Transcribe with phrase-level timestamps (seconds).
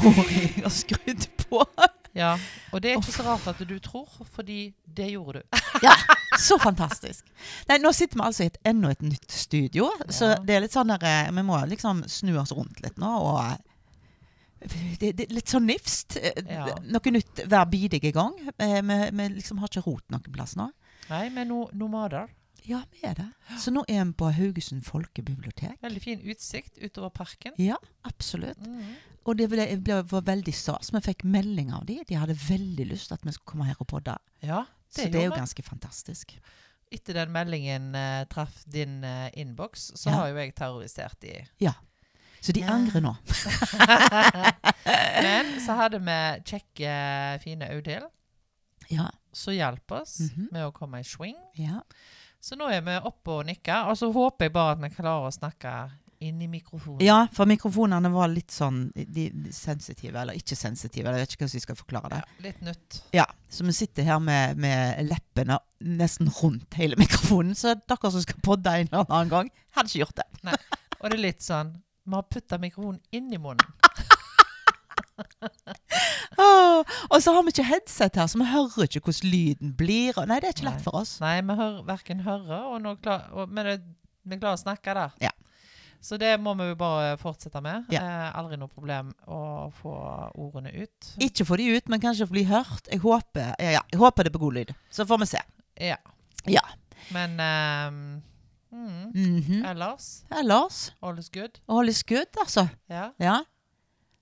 [0.00, 1.64] tror jeg har skrudd på.
[2.16, 2.32] Ja,
[2.74, 5.58] og det er ikke så rart at du tror, fordi det gjorde du.
[5.86, 5.92] Ja,
[6.40, 7.28] så fantastisk.
[7.68, 10.74] Nei, nå sitter vi altså i et, enda et nytt studio, så det er litt
[10.74, 13.54] sånn der, eh, vi må liksom snu oss rundt litt nå, og eh,
[15.00, 16.18] det, det er litt sånn nifst.
[16.20, 16.66] Eh, Ja.
[16.84, 18.34] Noe nytt hver bidige gang.
[18.58, 18.68] Vi,
[19.16, 20.66] vi liksom har ikke rot noen plass nå.
[21.08, 22.28] Nei, men no, nomader.
[22.68, 23.28] Ja, vi er det.
[23.58, 25.78] Så nå er vi på Haugesund folkebibliotek.
[25.80, 27.54] Veldig fin utsikt utover parken.
[27.62, 28.60] Ja, absolutt.
[28.66, 28.98] Mhm.
[29.28, 30.90] Og det ble, ble, var veldig stas.
[30.94, 32.00] Vi fikk melding av dem.
[32.08, 34.16] De hadde veldig lyst til at vi skulle komme her og podde.
[34.42, 36.32] Ja, Så det er jo ganske fantastisk.
[36.90, 40.16] Etter den meldingen uh, traff din uh, innboks, så Ja.
[40.16, 41.36] har jo jeg terrorisert de.
[42.40, 42.72] Så de Ja.
[42.72, 43.12] angrer nå.
[45.22, 46.16] Men så hadde vi
[46.50, 46.94] kjekke,
[47.44, 48.08] fine Audhild
[48.90, 49.10] Ja.
[49.32, 50.48] som hjalp oss Mhm.
[50.52, 51.36] med å komme i swing.
[51.54, 51.82] ja.
[52.42, 55.26] Så nå er vi oppe og nikker, og så håper jeg bare at vi klarer
[55.28, 55.90] å snakke
[56.20, 57.00] inn i mikrofonen.
[57.04, 61.08] Ja, for mikrofonene var litt sånn de, de sensitive, eller ikke sensitive.
[61.08, 62.20] Jeg vet ikke hvordan vi skal forklare det.
[62.20, 62.98] Ja, litt nytt.
[63.16, 67.56] Ja, Så vi sitter her med, med leppene nesten rundt hele mikrofonen.
[67.56, 70.28] Så dere som skal podde en eller annen gang, hadde ikke gjort det.
[70.50, 70.58] Nei.
[71.00, 71.72] Og det er litt sånn
[72.04, 73.64] Vi har putta mikrofonen inn i munnen.
[76.40, 80.20] oh, og så har vi ikke headset her, så vi hører ikke hvordan lyden blir.
[80.28, 81.16] Nei, det er ikke lett for oss.
[81.24, 83.76] Nei, vi hører verken høre, og og, men det,
[84.28, 85.14] vi klarer å snakke, der.
[85.22, 85.29] Ja.
[86.00, 87.84] Så det må vi bare fortsette med.
[87.92, 88.00] Ja.
[88.00, 89.92] Eh, aldri noe problem å få
[90.40, 91.10] ordene ut.
[91.20, 92.88] Ikke få de ut, men kanskje bli hørt.
[92.88, 94.72] Jeg håper, ja, ja, jeg håper det på god lyd.
[94.90, 95.42] Så får vi se.
[95.90, 95.98] Ja.
[96.48, 96.62] Ja.
[97.12, 98.00] Men ehm,
[98.72, 99.64] mm, Mhm.
[99.66, 101.58] ellers Ellers all is good.
[101.68, 102.68] All is good, altså.
[102.88, 103.44] Ja, Ja.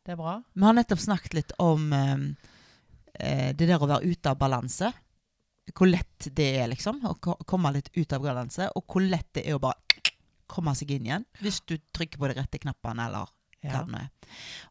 [0.04, 0.42] det er bra.
[0.54, 4.92] Vi har nettopp snakket litt om eh, det der å være ute av balanse.
[5.74, 7.00] Hvor lett det er, liksom.
[7.04, 8.70] Å komme litt ut av balanse.
[8.74, 9.74] Og hvor lett det er å bare
[10.50, 11.24] komme seg inn igjen.
[11.42, 13.28] Hvis du trykker på de rette knappene, eller
[13.62, 14.08] hva det nå er.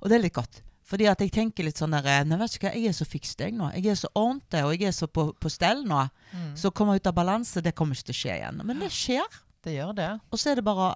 [0.02, 0.62] Og det er litt godt.
[0.88, 3.06] Fordi at jeg tenker litt sånn der eh, Nei, vet ikke hva, jeg er så
[3.08, 3.66] fikst jeg nå.
[3.76, 6.06] Jeg er så ordentlig, og jeg er så på, på stell nå.
[6.32, 8.62] Mm, Så å komme ut av balanse, det kommer ikke til å skje igjen.
[8.64, 9.42] Men det skjer.
[9.68, 10.12] det gjør det.
[10.32, 10.96] Og så er det bare å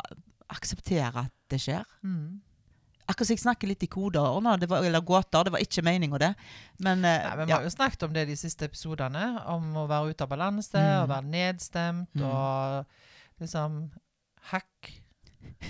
[0.55, 1.83] akseptere at det skjer.
[2.07, 2.39] Mm.
[3.11, 5.43] Akkurat som jeg snakker litt i koder nå, det var, eller gåter.
[5.43, 6.29] Det var ikke meninga, det.
[6.79, 9.87] Men eh, Nei, men vi har jo snakket om det de siste episodene, om å
[9.91, 11.01] være ute av balanse, Mm.
[11.03, 12.23] og være nedstemt, Mm.
[12.31, 13.81] og liksom
[14.49, 14.91] Hakk.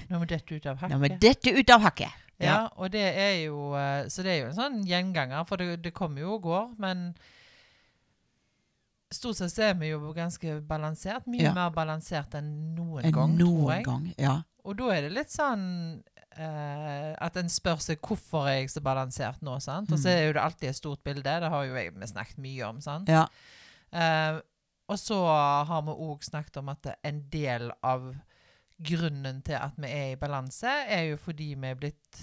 [0.09, 0.95] Nå må dette ut av hakket.
[0.95, 2.11] Nå må dette ut av hakket.
[2.41, 5.75] Ja, og det er jo eh, Så det er jo en sånn gjenganger, for det,
[5.83, 7.11] det kommer jo og går, men
[9.11, 11.25] Stort sett er vi jo ganske balansert.
[11.27, 11.53] Mye Ja.
[11.53, 13.83] mer balansert enn noen En gang, tror noen jeg.
[13.85, 14.13] gang.
[14.17, 14.35] Ja.
[14.63, 16.01] Og da er det litt sånn
[16.37, 19.59] eh, at en spør seg hvorfor er jeg så balansert nå.
[19.61, 19.91] sant?
[19.91, 20.15] Og så Mm.
[20.15, 21.23] er jo det alltid et stort bilde.
[21.41, 22.79] Det har jo jeg vi snakket mye om.
[22.81, 23.09] sant?
[23.09, 23.27] ja.
[23.91, 24.39] Eh,
[24.87, 25.15] og så
[25.67, 28.15] har vi òg snakket om at en del av
[28.85, 32.21] grunnen til at vi er i balanse, er jo fordi vi er blitt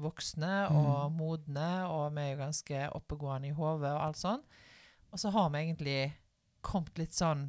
[0.00, 4.44] voksne og modne, og vi er jo ganske oppegående i hodet og alt sånn.
[5.10, 5.98] Og så har vi egentlig
[6.64, 7.48] kommet litt sånn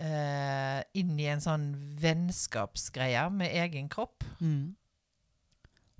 [0.00, 4.26] eh, inn i en sånn vennskapsgreie med egen kropp.
[4.40, 4.74] Mm.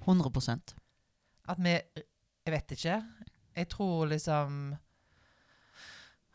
[0.07, 0.75] 100
[1.49, 1.73] At vi
[2.49, 3.03] Jeg vet ikke.
[3.57, 4.77] Jeg tror liksom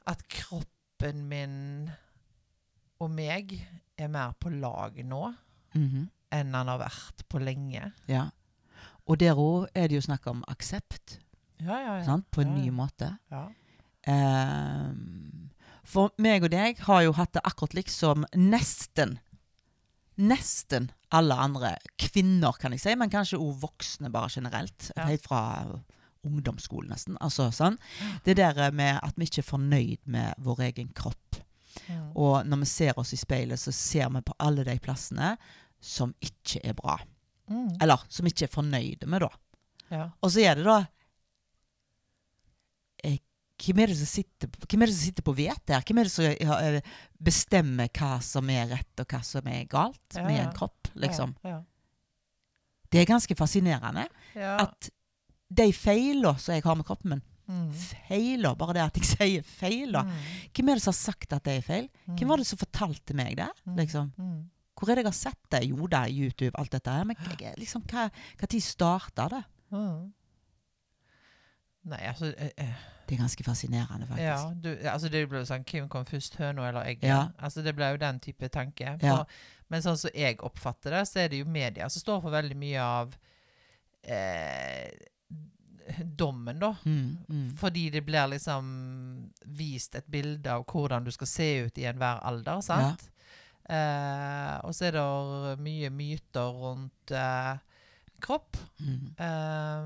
[0.05, 1.89] At kroppen min
[2.99, 3.55] og meg
[4.03, 5.33] er mer på lag nå
[5.75, 6.09] Mhm.
[6.31, 7.91] enn han har vært på lenge.
[8.07, 8.29] Ja.
[9.07, 11.17] Og der òg er det jo snakk om aksept,
[11.59, 12.03] Ja, ja, ja.
[12.05, 12.29] sant?
[12.31, 13.17] på en ny måte.
[13.31, 13.47] ja.
[14.05, 15.49] Ehm,
[15.83, 19.19] for meg og deg har jo hatt det akkurat liksom nesten
[20.15, 24.91] Nesten alle andre kvinner, kan jeg si, men kanskje òg voksne bare generelt.
[24.95, 25.65] Helt fra
[26.23, 27.17] ungdomsskolen, nesten.
[27.19, 27.79] Altså, sånn.
[28.23, 31.39] Det der med at vi ikke er fornøyd med vår egen kropp.
[31.87, 32.09] Mm.
[32.15, 35.33] Og når vi ser oss i speilet, så ser vi på alle de plassene
[35.83, 36.99] som ikke er bra.
[37.51, 37.75] Mm.
[37.81, 39.31] Eller som vi ikke er fornøyde med, da.
[39.91, 40.05] ja.
[40.21, 40.77] Og så er det da
[43.03, 43.19] eh,
[43.63, 45.83] hvem, er det som sitter, hvem er det som sitter på vete her?
[45.87, 49.67] Hvem er det som ja, eh, bestemmer hva som er rett, og hva som er
[49.71, 50.91] galt Ja, med en kropp?
[50.99, 51.35] Liksom.
[51.43, 51.61] Ja,
[52.93, 54.89] Det er ganske fascinerende at
[55.53, 57.69] de feilene som jeg har med kroppen min Mm.
[58.07, 60.07] Feiler, bare det at jeg sier feiler.
[60.07, 60.25] Mm.
[60.55, 61.91] Hvem er det som har sagt at det er feil?
[62.07, 63.49] Hvem var det som fortalte meg det?
[63.65, 63.77] Mm.
[63.81, 64.11] Liksom?
[64.17, 64.41] Mm.
[64.73, 65.61] Hvor er det jeg har sett det?
[65.69, 67.05] Jo da, YouTube, alt dette her.
[67.07, 67.19] Men
[67.59, 68.09] liksom, hva,
[68.39, 69.43] hva tid starta det?
[69.73, 70.11] Mm.
[71.83, 74.23] Nei, altså eh, eh, Det er ganske fascinerende, faktisk.
[74.23, 77.09] Ja, du, altså det ble sånn Hvem kom først, høna eller egget?
[77.09, 77.25] Ja.
[77.43, 78.95] Altså Det ble jo den type tanke.
[79.03, 79.17] Ja.
[79.71, 82.57] Men sånn som jeg oppfatter det, så er det jo media som står for veldig
[82.59, 83.15] mye av
[84.03, 84.91] eh,
[86.03, 86.75] dommen, da.
[86.85, 87.49] Mm, mm.
[87.59, 92.23] Fordi det blir liksom vist et bilde av hvordan du skal se ut i enhver
[92.23, 93.09] alder, sant?
[93.63, 97.55] Eh, og så er det mye myter rundt eh,
[98.23, 98.57] kropp.
[98.79, 99.15] Mm.
[99.17, 99.83] Eh,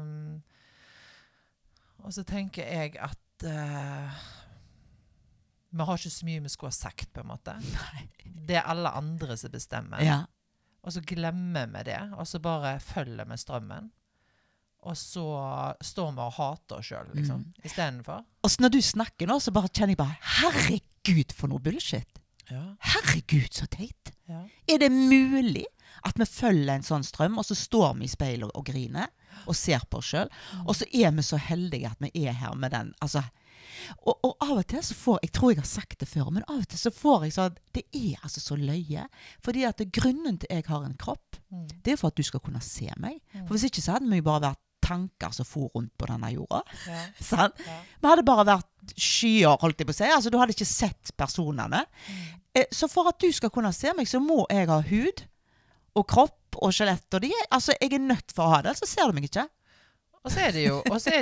[2.05, 4.25] og så tenker jeg at eh,
[5.77, 7.53] vi har ikke så mye vi skulle ha sagt, på en måte.
[8.47, 10.01] Det er alle andre som bestemmer.
[10.05, 10.21] Ja.
[10.87, 13.89] Og så glemmer vi det, og så bare følger vi strømmen.
[14.83, 15.23] Og så
[15.83, 17.41] står vi og hater oss sjøl, liksom.
[17.47, 17.65] Mm.
[17.65, 18.21] Istedenfor.
[18.43, 22.21] Og så når du snakker nå, så bare kjenner jeg bare Herregud, for noe bullshit!
[22.47, 22.61] Ja.
[22.93, 24.13] Herregud, så teit!
[24.29, 24.45] Ja.
[24.71, 25.65] Er det mulig
[26.07, 29.09] at vi følger en sånn strøm, og så står vi i speilet og, griner
[29.47, 30.29] og ser på oss sjøl,
[30.63, 33.25] og så er vi så heldige at vi er her med den altså,
[34.07, 36.45] og, og av og til så får Jeg tror jeg har sagt det før, men
[36.47, 39.03] av og til så får jeg sånn Det er altså så løye.
[39.43, 41.63] Fordi at grunnen til jeg har en kropp, Mm.
[41.83, 43.21] det er for at du skal kunne se meg.
[43.31, 43.45] Mm.
[43.47, 46.31] For hvis ikke så hadde vi jo bare vært tanker som for rundt på denne
[46.33, 46.63] jorda.
[46.87, 47.03] Ja.
[47.31, 47.53] sånn?
[47.67, 47.77] Ja.
[48.01, 50.07] Vi hadde bare vært skyer, holdt jeg på å si.
[50.07, 51.83] Altså, du hadde ikke sett personene.
[52.07, 52.23] Mm.
[52.61, 55.25] Eh, Så for at du skal kunne se meg, så må jeg ha hud
[55.97, 57.05] og kropp og skjelett.
[57.17, 59.27] Og de, altså, jeg er nødt for å ha det, ellers så ser du meg
[59.29, 59.45] ikke.
[60.23, 61.13] Og så er det jo også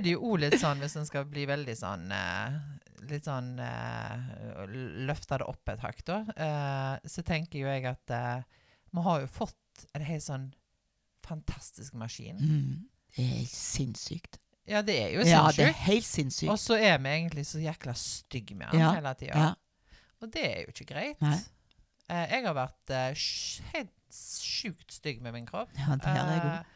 [0.41, 2.56] litt sånn, hvis en skal bli veldig sånn eh,
[3.06, 4.63] Litt sånn eh,
[5.06, 6.15] Løfte det opp et hakk, da.
[6.33, 8.13] eh, så tenker jo jeg at
[8.95, 10.47] vi har jo fått en helt sånn
[11.27, 12.38] fantastisk maskin.
[12.39, 12.88] Mm.
[13.15, 14.39] Det er sinnssykt.
[14.67, 15.31] Ja, det er jo sinnssykt.
[15.35, 16.50] Ja, det er helt sinnssykt.
[16.51, 19.35] Og så er vi egentlig så jækla stygge med han Ja, hele tida.
[19.38, 19.51] Ja.
[20.23, 21.21] Og det er jo ikke greit.
[21.21, 21.38] Nei.
[22.09, 23.25] Eh, jeg har vært eh,
[23.75, 25.71] helt sjukt stygg med min kropp.
[25.77, 26.71] ja, det her er òg.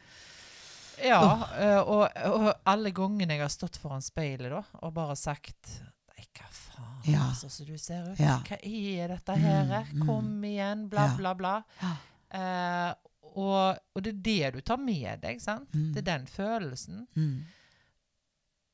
[1.00, 1.20] Eh, ja,
[1.56, 5.70] eh, og, og alle gangene jeg har stått foran speilet da, og bare sagt
[6.12, 7.22] Nei, hva faen, Ja.
[7.30, 8.20] altså, så du ser ut.
[8.20, 9.70] Hva er dette her?
[9.88, 10.06] Mm, mm.
[10.06, 11.54] Kom igjen, bla, bla, bla.
[11.80, 11.94] Ja.
[12.36, 12.90] Eh,
[13.36, 15.68] og, og det er det du tar med deg, sant?
[15.74, 15.90] Mm.
[15.94, 17.06] Det er den følelsen.
[17.16, 17.44] Mm.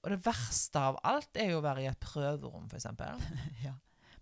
[0.06, 3.20] Og det verste av alt er jo å være i et prøverom, eksempel.
[3.66, 3.74] Ja.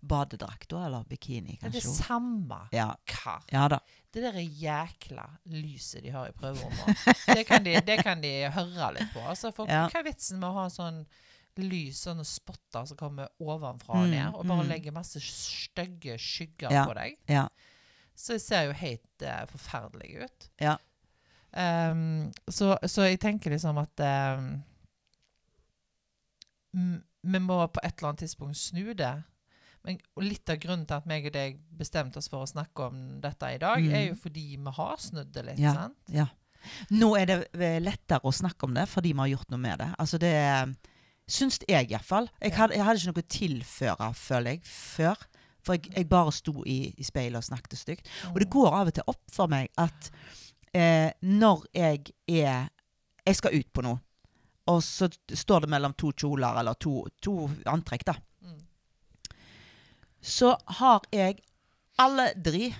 [0.05, 1.69] Badedrakt da, eller bikini, kanskje.
[1.73, 2.87] Det er det samme Ja.
[3.09, 3.39] hva.
[3.49, 3.79] ja da.
[4.13, 6.99] Det der jækla lyset de har i prøverommet,
[7.33, 9.23] det kan de, det kan de høre litt på.
[9.25, 9.87] Altså, for Ja.
[9.89, 10.99] hva er vitsen med å ha sånn
[11.57, 14.69] lys, sånne spotter som kommer ovenfra og Mm, ned, og bare mm.
[14.75, 17.17] legge masse stygge skygger på deg?
[17.31, 17.47] Ja.
[18.15, 20.49] Så ser jo helt uh, forferdelig ut.
[20.63, 20.77] Ja.
[21.55, 24.01] Um, så, så jeg tenker liksom at
[24.39, 24.49] um,
[26.75, 29.13] vi må på et eller annet tidspunkt snu det.
[29.85, 32.87] Men, og litt av grunnen til at meg og deg bestemte oss for å snakke
[32.89, 33.93] om dette i dag, Mm.
[33.93, 35.59] er jo fordi vi har snudd det litt.
[35.61, 35.73] Ja.
[35.73, 35.97] sant?
[36.09, 36.25] Ja.
[36.89, 39.77] Nå er det eh, lettere å snakke om det fordi vi har gjort noe med
[39.79, 39.91] det.
[40.01, 40.33] Altså det
[41.27, 42.27] Syns jeg iallfall.
[42.39, 45.15] Jeg, hadde- jeg hadde ikke noe å tilføre, føler jeg, før.
[45.65, 48.09] For jeg, jeg bare sto i, i speilet og snakket stygt.
[48.33, 50.11] Og det går av og til opp for meg at
[50.73, 52.69] eh, når jeg er
[53.25, 53.97] Jeg skal ut på noe,
[54.69, 58.13] og så står det mellom to kjoler eller to, to antrekk, da.
[58.45, 58.59] Mm.
[60.21, 61.39] Så har jeg
[62.01, 62.73] aldri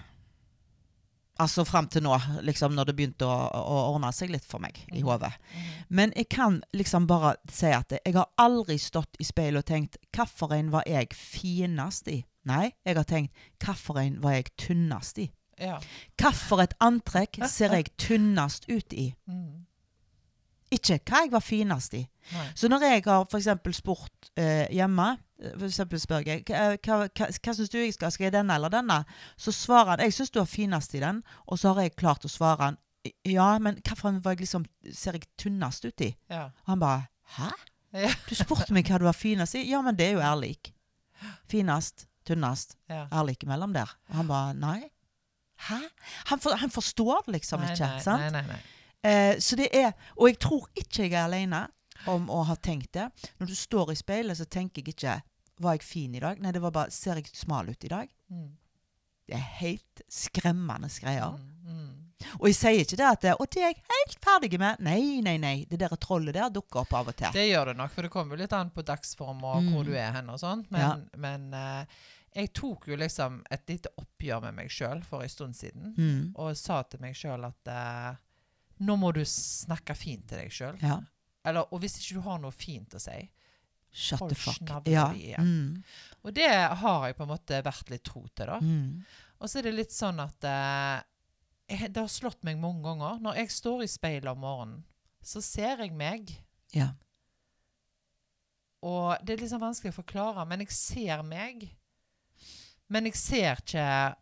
[1.35, 2.13] Altså fram til nå,
[2.47, 5.07] liksom når det begynte å, å ordne seg litt for meg i Mhm.
[5.09, 5.33] hodet.
[5.51, 5.65] Mm.
[5.89, 9.97] Men jeg kan liksom bare si at jeg har aldri stått i speilet og tenkt
[10.15, 12.21] hvilken var jeg finest i?
[12.45, 15.29] Nei, jeg har tenkt hvilken var jeg tynnest i?
[15.61, 15.77] Ja.
[16.19, 19.13] Hvilket antrekk ser jeg tynnest ut i?
[19.27, 19.63] Mm.
[20.73, 21.99] Ikke hva jeg var finest i.
[22.33, 22.45] Nei.
[22.57, 25.05] Så når jeg har for eksempel spurt eh, hjemme,
[25.39, 28.33] eh, for eksempel spør jeg hva, hva, hva, hva syns du jeg skal, skal jeg
[28.33, 28.97] denne eller denne?
[29.37, 32.25] Så svarer han jeg syns du er finest i den, og så har jeg klart
[32.25, 32.79] å svare han
[33.29, 36.09] ja, men hvilken var jeg liksom, ser jeg tynnest ut i?
[36.33, 36.47] Ja.
[36.65, 37.05] Og han bare
[37.37, 37.51] hæ?
[38.25, 39.67] Du spurte meg hva du var finest i?
[39.69, 40.57] Ja, men det er jo ærlig.
[41.51, 43.05] Finest, tynnest, ja.
[43.11, 43.91] Er like mellom der.
[44.09, 44.79] Og han bare nei.
[45.69, 45.77] Hæ?
[46.31, 47.87] Han, for, han forstår det liksom Nei, ikke.
[47.93, 48.25] nei, sant?
[48.25, 48.61] Nei, nei, nei.
[49.05, 51.61] Eh, så det er, og jeg tror ikke jeg er alene
[52.11, 53.05] om å ha tenkt det.
[53.39, 55.19] Når du står i speilet, så tenker jeg ikke
[55.63, 56.41] var jeg fin i dag?
[56.43, 58.09] Nei, det var bare ser jeg smal ut i dag?
[58.33, 58.49] Mm.
[59.25, 61.37] Det er helt skremmende greier.
[61.39, 61.69] Mm.
[61.77, 61.93] Mm.
[62.39, 64.81] Og jeg sier ikke det at det, og det er jeg helt ferdig med.
[64.83, 65.53] Nei, nei, nei.
[65.69, 67.31] Det der trollet der dukker opp av og til.
[67.35, 69.71] Det gjør det nok, for det kommer jo litt an på dagsform og Mm.
[69.73, 70.65] hvor du er hen og sånn.
[70.69, 70.91] Men, Ja.
[71.17, 71.85] men eh,
[72.35, 75.93] jeg tok jo liksom et lite oppgjør med meg sjøl for en stund siden.
[75.95, 76.33] Mm.
[76.41, 78.17] Og sa til meg sjøl at eh,
[78.83, 80.79] nå må du snakke fint til deg sjøl.
[80.83, 80.99] Ja.
[81.69, 83.15] Og hvis ikke du har noe fint å si.
[83.95, 84.89] Shut Hold the fuck.
[84.91, 85.07] Ja.
[85.39, 85.79] Mm.
[86.25, 88.59] Og det har jeg på en måte vært litt tro til, da.
[88.59, 89.05] Mm.
[89.39, 93.21] Og så er det litt sånn at eh, Det har slått meg mange ganger.
[93.23, 94.83] Når jeg står i speilet om morgenen,
[95.23, 96.35] så ser jeg meg.
[96.75, 96.91] Ja.
[98.85, 101.63] Og det er liksom vanskelig å forklare, men jeg ser meg.
[102.89, 104.15] Men jeg ser ikke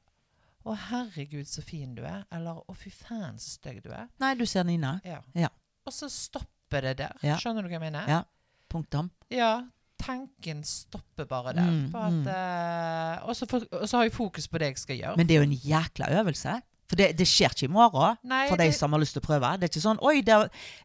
[0.63, 4.07] 'Å, herregud, så fin du er', eller 'Å, fy faen, så stygg du er'.
[4.23, 5.01] Nei, du ser Nina.
[5.03, 5.19] Ja.
[5.35, 5.49] Ja.
[5.85, 7.17] Og så stopper det der.
[7.21, 7.35] Ja.
[7.35, 8.07] Skjønner du hva jeg mener?
[8.07, 8.23] Ja.
[8.71, 9.11] Punktum.
[9.29, 9.67] Ja,
[9.99, 11.67] tanken stopper bare der.
[11.67, 12.27] Mm, at, mm.
[12.27, 15.17] Uh, og, så for, og så har jeg fokus på det jeg skal gjøre.
[15.19, 16.55] Men det er jo en jækla øvelse.
[16.89, 19.21] For det, det skjer ikke i morgen Nei, for de det- som har lyst til
[19.21, 19.53] å prøve.
[19.59, 20.35] Det er ikke sånn Oi, det,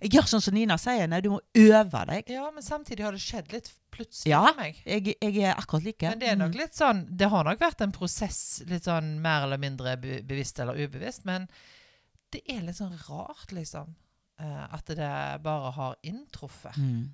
[0.01, 1.07] jeg gjør sånn som Nina sier.
[1.09, 2.29] Nei, du må øve deg.
[2.31, 4.47] Ja, men samtidig har det skjedd litt plutselig Ja.
[4.47, 4.81] for meg.
[4.87, 6.03] Jeg, jeg er akkurat like.
[6.09, 6.59] Men det er nok Mm.
[6.59, 10.61] litt sånn Det har nok vært en prosess, litt sånn mer eller mindre be bevisst
[10.61, 11.49] eller ubevisst, men
[12.31, 13.95] det er litt sånn rart, liksom.
[14.41, 16.77] eh, at det bare har inntruffet.
[16.77, 17.11] Mm.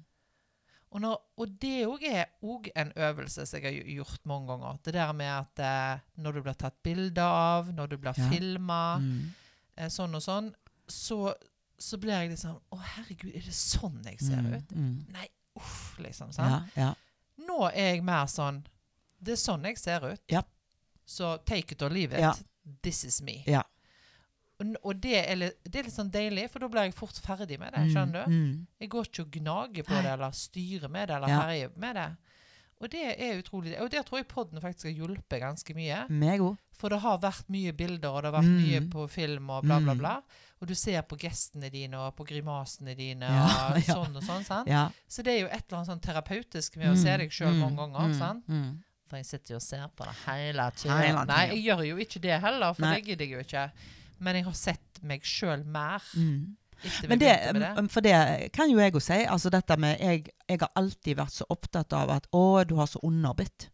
[0.94, 4.76] Og, når, og det òg er òg en øvelse som jeg har gjort mange ganger.
[4.84, 8.28] Det der med at eh, når du blir tatt bilde av, når du blir Ja.
[8.30, 9.32] filma, Mm.
[9.76, 10.52] eh, sånn og sånn,
[10.88, 11.34] så,
[11.78, 14.54] så blir jeg liksom Å, herregud, er det sånn jeg ser Mm.
[14.54, 14.68] ut?
[14.76, 15.06] Mm.
[15.12, 16.32] Nei, uff, liksom.
[16.32, 16.70] sant?
[16.76, 16.94] Ja, ja.
[17.48, 18.62] Nå er jeg mer sånn
[19.20, 20.20] Det er sånn jeg ser ut.
[20.28, 20.42] Ja.
[21.06, 22.44] Så take it or leave it.
[22.82, 23.42] This is me.
[23.46, 23.62] Ja.
[24.84, 27.58] Og, det, er litt, det er litt sånn deilig, for da blir jeg fort ferdig
[27.58, 27.88] med det.
[27.90, 28.30] Skjønner du?
[28.30, 28.66] Mm.
[28.80, 31.40] Jeg går ikke og gnager på det, eller styrer med det, eller Ja.
[31.42, 32.16] herjer med det.
[32.80, 36.08] Og det er utrolig Og det tror jeg podden faktisk har hjulpet ganske mye.
[36.10, 36.56] Mego.
[36.74, 38.62] For det har vært mye bilder, og det har vært Mm.
[38.62, 39.98] mye på film og bla, bla, Mm.
[39.98, 40.22] bla.
[40.60, 43.94] Og du ser på gestene dine og på grimasene dine Ja, og ja.
[43.94, 44.44] sånn og sånn.
[44.44, 44.68] sant?
[44.68, 44.90] Ja.
[45.08, 47.76] Så det er jo et eller annet sånn terapeutisk med å se deg sjøl mange
[47.76, 48.08] ganger.
[48.14, 48.18] Mm.
[48.18, 48.46] sant?
[48.48, 48.82] Mm.
[49.08, 51.24] For jeg sitter jo og ser på det hele tida.
[51.26, 52.94] Nei, jeg gjør jo ikke det heller, for Nei.
[53.00, 53.72] det gidder jeg jo ikke.
[54.18, 56.56] Men jeg har sett meg sjøl mer Mm.
[57.08, 57.68] Men det, det.
[57.78, 59.16] mm, for det kan jo jeg òg si.
[59.30, 62.86] Altså dette med jeg, jeg har alltid vært så opptatt av at å, du har
[62.90, 63.70] så underbitt.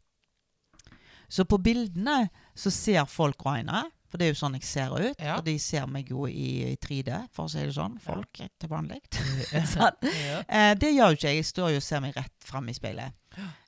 [1.30, 5.18] Så på bildene så ser folk Raina, for det er jo sånn jeg ser ut.
[5.22, 5.36] Ja.
[5.38, 7.96] Og de ser meg jo i, i 3D, for å si det sånn.
[7.98, 8.04] Ja.
[8.12, 9.00] Folk til vanlig.
[9.74, 10.06] Sånn.
[10.10, 10.40] Ja.
[10.46, 11.40] Eh, det gjør jo ikke jeg.
[11.42, 13.14] Jeg står jo og ser meg rett fram i speilet.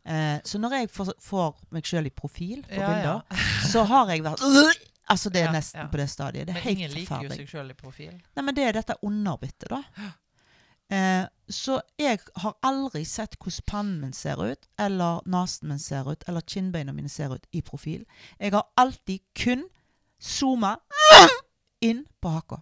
[0.05, 3.19] Eh, så når jeg får, får meg sjøl i profil på Ja, ja.
[3.23, 4.43] bilder, så har jeg vært
[5.12, 5.87] Altså, det er Ja, nesten ja.
[5.92, 6.47] på det stadiet.
[6.49, 8.12] Det er Men helt ingen liker jo seg sjøl i profil.
[8.37, 9.83] Nei, men det er dette underbittet, da.
[10.92, 16.09] Eh, så jeg har aldri sett hvordan pannen min ser ut, eller nesen min ser
[16.11, 18.04] ut, eller kinnbeina mine ser ut i profil.
[18.38, 19.66] Jeg har alltid kun
[20.21, 20.75] zooma
[21.88, 22.61] inn på haka.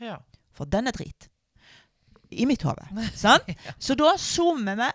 [0.00, 0.18] Ja.
[0.54, 1.28] For den er drit.
[2.30, 2.84] I mitt hode.
[3.14, 3.48] Sant?
[3.78, 4.90] Så da zoomer vi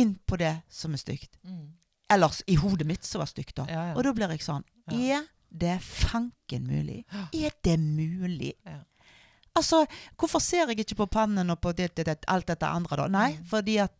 [0.00, 1.36] inn på det som er stygt.
[1.44, 1.72] Mm.
[2.12, 3.64] Eller i hodet mitt som var stygt, da.
[3.68, 3.94] Ja, ja.
[3.96, 5.18] Og da blir jeg sånn Ja.
[5.18, 5.24] Er
[5.56, 7.02] det er fanken mulig?
[7.34, 8.52] Er det mulig?
[8.66, 8.80] Ja.
[9.56, 9.86] Altså,
[10.20, 13.06] hvorfor ser jeg ikke på pannen og på det, det, det, alt dette andre, da?
[13.08, 13.44] Nei, Mm.
[13.48, 13.94] fordi at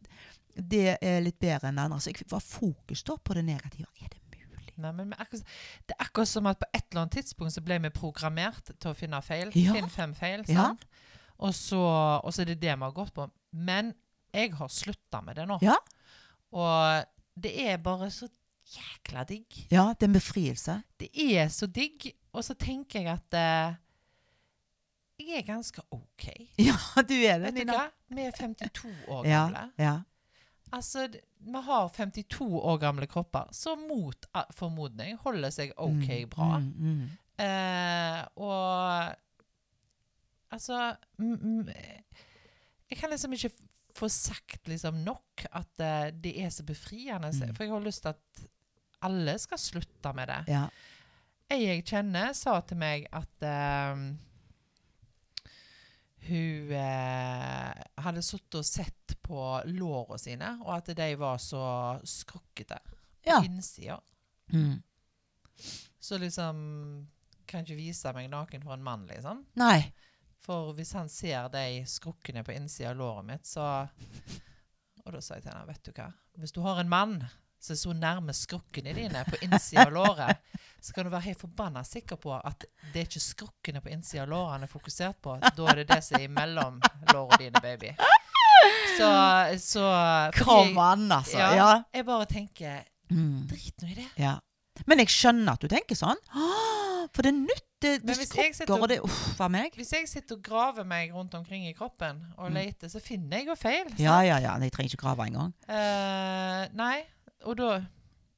[0.56, 2.00] det er litt bedre enn det andre.
[2.00, 3.86] Så jeg var fokus da på det negative.
[4.02, 4.74] Er det mulig?
[4.76, 5.42] Nei, men akkurat,
[5.88, 8.90] det er akkurat som at på et eller annet tidspunkt så ble vi programmert til
[8.92, 9.50] å finne feil.
[9.56, 9.72] Ja.
[9.76, 10.44] Finn fem feil.
[10.52, 10.70] Ja.
[11.38, 11.80] Og, så,
[12.24, 13.28] og så er det det vi har gått på.
[13.52, 13.94] Men
[14.36, 15.56] jeg har slutta med det nå.
[15.64, 15.76] Ja.
[16.52, 17.04] Og
[17.40, 18.28] det er bare så
[18.74, 19.66] jækla digg.
[19.70, 20.82] Ja, det er en befrielse.
[21.00, 22.10] Det er så digg.
[22.32, 23.76] Og så tenker jeg at eh,
[25.20, 26.26] jeg er ganske OK.
[26.58, 27.72] Ja, du er det, Vet du Nina.
[27.78, 27.86] hva?
[28.16, 29.70] Vi er 52 år Ja, gamle.
[29.78, 29.94] ja.
[30.72, 36.08] Altså, d- vi har 52 år gamle kropper som mot a- formodning holder seg OK
[36.24, 36.58] Mm, bra.
[36.58, 37.10] Mm, mm.
[37.38, 39.14] Eh, og
[40.50, 41.68] altså m m
[42.90, 43.64] Jeg kan liksom ikke f-
[43.96, 47.28] få sagt liksom nok at eh, det er så befriende.
[47.32, 47.54] Mm.
[47.54, 48.46] For jeg har lyst til at
[49.06, 50.38] alle skal slutte med det.
[50.52, 50.64] Ja.
[51.52, 54.00] Ei jeg kjenner, sa til meg at uh,
[56.26, 61.64] hun uh, hadde sittet og sett på lårene sine, og at de var så
[62.06, 62.96] skrukkete på
[63.26, 63.40] Ja.
[63.44, 64.00] innsida.
[64.52, 64.82] Mm.
[65.98, 67.06] Så liksom
[67.46, 69.44] Kan ikke vise meg naken for en mann, liksom.
[69.54, 69.92] Nei.
[70.42, 73.88] For hvis han ser de skrukkene på innsida av låret mitt, så
[75.06, 76.08] Og da sa jeg til henne, vet du hva
[76.38, 77.20] Hvis du har en mann
[77.60, 80.36] som er så nærme skrukkene dine på innsida av låret,
[80.80, 84.22] så kan du være helt forbanna sikker på at det er ikke skrukkene på innsida
[84.22, 85.38] av låret han er fokusert på.
[85.42, 86.80] Da er det det som er imellom
[87.12, 87.94] lårene dine, baby.
[88.96, 89.08] Så,
[89.60, 89.86] så
[90.44, 91.38] Kom an, altså.
[91.38, 91.54] Ja.
[91.56, 91.70] Ja.
[91.94, 93.44] Jeg bare tenker Mm.
[93.46, 94.08] Drit nå i det.
[94.18, 94.32] ja.
[94.86, 96.18] Men jeg skjønner at du tenker sånn.
[96.34, 97.62] Ah, For det er nytt.
[97.80, 99.72] Det, det skrukker, og- og det Uff a meg.
[99.78, 102.54] Hvis jeg sitter og graver meg rundt omkring i kroppen og Mm.
[102.54, 103.84] leter, så finner jeg jo feil.
[103.88, 104.00] sant?
[104.00, 104.56] Ja, ja, ja.
[104.58, 105.52] Jeg trenger ikke grave engang.
[105.68, 107.04] Uh, nei,
[107.46, 107.76] og da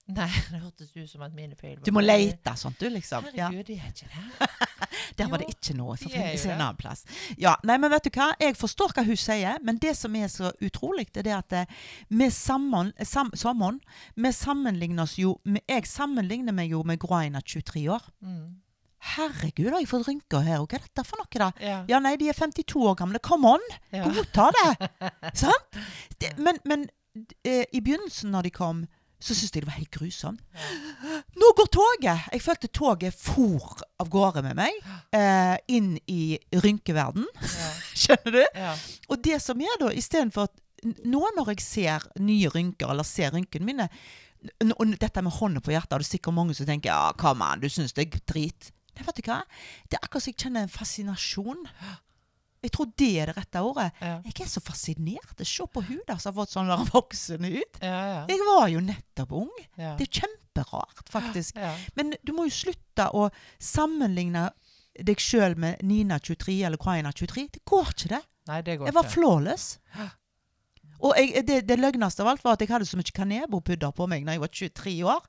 [0.09, 3.27] Nei, det hørtes ut som at mine feil var Du må leite sånt, du, liksom.
[3.37, 3.51] Ja.
[3.51, 4.69] Herregud, det er ikke det.
[5.19, 5.97] Der var det ikke noe.
[5.99, 7.03] Så de er finner jo en annen plass.
[7.41, 8.31] Ja, nei, men vet du hva?
[8.41, 11.75] Jeg forstår hva hun sier, men det som er så utrolig, det er at eh,
[12.09, 13.83] vi sammen, sam, sammen,
[14.17, 18.09] vi sammenligner oss jo med, Jeg sammenligner meg jo med Groina 23 år.
[18.25, 18.61] Mm.
[19.15, 20.63] Herregud, har jeg fått rynker her?
[20.63, 21.51] Og hva er dette for noe, da?
[21.61, 21.81] Ja.
[21.91, 23.21] Ja, nei, de er 52 år gamle.
[23.21, 23.73] Come on!
[23.93, 24.09] ja.
[24.09, 24.93] Godta det!
[25.45, 25.83] Sant?
[26.17, 26.89] Det, men men
[27.45, 28.87] eh, i begynnelsen, når de kom,
[29.19, 30.43] så syntes jeg det var helt grusomt.
[31.39, 32.29] Nå går toget!
[32.33, 34.79] Jeg følte toget for av gårde med meg.
[35.15, 37.27] Eh, inn i rynkeverden.
[37.43, 37.69] Ja.
[38.05, 38.45] Skjønner du?
[38.55, 38.73] ja.
[39.11, 40.65] Og det som er da, istedenfor at
[41.03, 43.89] nå når jeg ser nye rynker, eller ser rynkene mine
[44.79, 47.59] Og dette med hånda på hjertet, det er sikkert mange som tenker ja, kom an,
[47.59, 48.69] du syns det er drit.
[48.95, 49.41] Nei, vet du hva?
[49.91, 51.67] Det er akkurat som jeg kjenner en fascinasjon.
[52.63, 53.89] Jeg tror det er det rette ordet.
[54.03, 54.17] Ja.
[54.27, 55.43] Jeg er så fascinert.
[55.47, 57.79] Se på hun der som har fått sånn voksen ut.
[57.83, 58.23] Ja, ja.
[58.31, 59.53] Jeg var jo nettopp ung.
[59.77, 61.59] Det er kjemperart, faktisk.
[61.95, 63.29] Men du må jo slutte å
[63.63, 64.49] sammenligne
[64.99, 67.45] deg sjøl med Nina 23 eller Kraina 23.
[67.55, 68.23] Det går ikke, det.
[68.51, 69.15] Nei, det går Jeg var ikke.
[69.15, 69.67] flawless.
[70.99, 74.09] Og jeg, det, det løgneste av alt var at jeg hadde så mye kanebo-pudder på
[74.11, 75.29] meg da jeg var 23 år.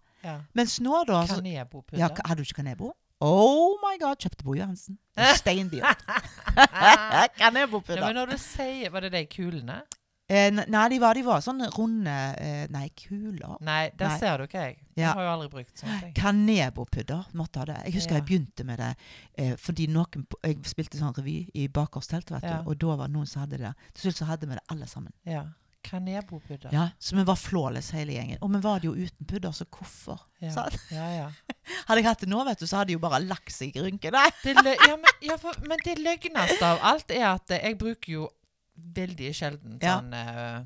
[0.58, 2.02] Mens nå, da så, Kanebo-pudder.
[2.02, 2.90] ja, Hadde du ikke kanebo?
[3.22, 4.98] Oh my god, kjøpte Bo Johansen.
[5.36, 6.06] Steindyrt.
[6.60, 8.02] Ja, Kanebo-pudder.
[8.06, 9.82] men når du sier Var det de kulene?
[10.30, 13.56] Eh, nei, de var, de var sånne runde eh, Nei, kuler.
[13.66, 14.18] Nei, der Nei.
[14.22, 14.76] ser du ikke jeg.
[14.96, 15.14] Jeg Ja.
[15.18, 16.14] har jo aldri brukt sånne ting.
[16.20, 17.78] Kanebo-pudder måtte ha det.
[17.88, 18.20] Jeg husker Ja.
[18.22, 18.92] jeg begynte med det
[19.38, 22.62] eh, fordi noen Jeg spilte sånn revy i Bakerstelt, vet Ja.
[22.62, 22.70] du.
[22.70, 23.74] Og da var det noen som hadde det.
[23.94, 25.14] Til slutt så hadde vi det alle sammen.
[25.26, 25.44] Ja.
[25.84, 26.70] Kanebo-pudder.
[26.74, 28.38] Ja, Så vi var flawless hele gjengen.
[28.42, 30.20] Og vi var det jo uten pudder, så hvorfor?
[30.42, 30.66] Ja.
[30.92, 31.30] Ja, ja.
[31.88, 33.84] Hadde jeg hatt det nå, vet du, så hadde jeg jo bare lagt seg i
[33.84, 34.16] rynken.
[34.16, 34.28] Nei.
[34.44, 38.28] Det lø ja, men, det løgneste av alt er at jeg bruker jo
[38.96, 40.62] veldig sjelden sånn uh,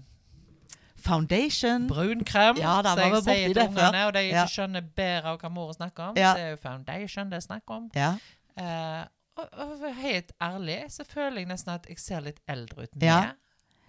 [1.04, 1.88] Foundation.
[1.90, 2.62] brunkrem.
[2.62, 5.74] Ja, da så jeg sier til ungene, og de ikke skjønner bedre av hva mor
[5.76, 6.20] snakker om.
[6.20, 6.32] Ja.
[6.38, 7.90] Det er jo foundation det er snakk om.
[7.98, 8.14] Ja.
[8.56, 9.04] Uh,
[9.42, 13.08] og, og helt ærlig så føler jeg nesten at jeg ser litt eldre ut med.
[13.10, 13.34] Ja.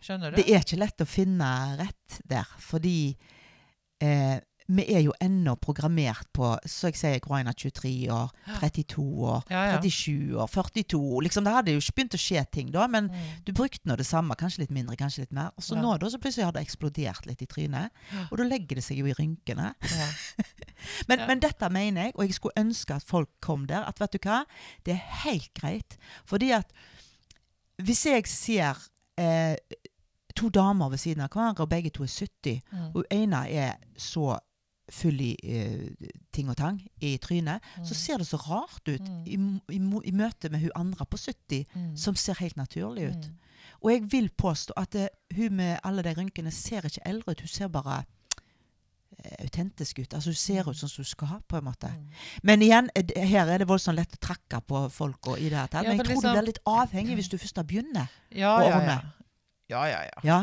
[0.04, 0.36] Skjønner du?
[0.42, 2.96] Det er ikke lett å finne rett der, fordi
[4.04, 8.30] eh, vi er jo ennå programmert på Så jeg sier Groina 23 år,
[8.62, 9.80] 32 år, Ja, ja.
[9.82, 13.26] 37 år, 42 liksom, Det hadde jo ikke begynt å skje ting da, men Mm.
[13.44, 15.50] du brukte nå det samme, kanskje litt mindre, kanskje litt mer.
[15.56, 15.82] Og så Ja.
[15.84, 17.92] nå da, så plutselig har det eksplodert litt i trynet.
[18.32, 19.74] Og da legger det seg jo i rynkene.
[21.08, 24.12] Men, men dette mener jeg, og jeg skulle ønske at folk kom der, at vet
[24.12, 24.42] du hva,
[24.84, 25.96] det er helt greit.
[26.28, 26.72] Fordi at
[27.80, 28.76] hvis jeg ser
[29.16, 29.56] eh,
[30.36, 32.90] to damer ved siden av hverandre, og begge to er 70, Mm.
[32.94, 34.38] og ene er så
[34.90, 37.94] full i uh, ting og tang i trynet, så Mm.
[37.94, 39.24] ser det så rart ut Mm.
[39.26, 41.96] i, i, i møte med hun andre på 70, Mm.
[41.96, 43.24] som ser helt naturlig ut.
[43.28, 43.38] Mm.
[43.82, 47.40] Og jeg vil påstå at eh, hun med alle de rynkene ser ikke eldre ut.
[47.40, 48.04] Hun ser bare
[49.24, 50.14] eh, autentisk ut.
[50.14, 51.88] Altså Hun ser ut som hun skal, ha, på en måte.
[51.88, 52.08] Mm.
[52.42, 55.68] Men igjen, her er det voldsomt lett å trakke på folk og i det her,
[55.82, 57.96] Men jeg tror liksom- du blir litt avhengig hvis du først begynt.
[58.32, 58.98] Ja, ja, ja.
[59.72, 60.20] Ja, ja, ja.
[60.24, 60.38] Ja.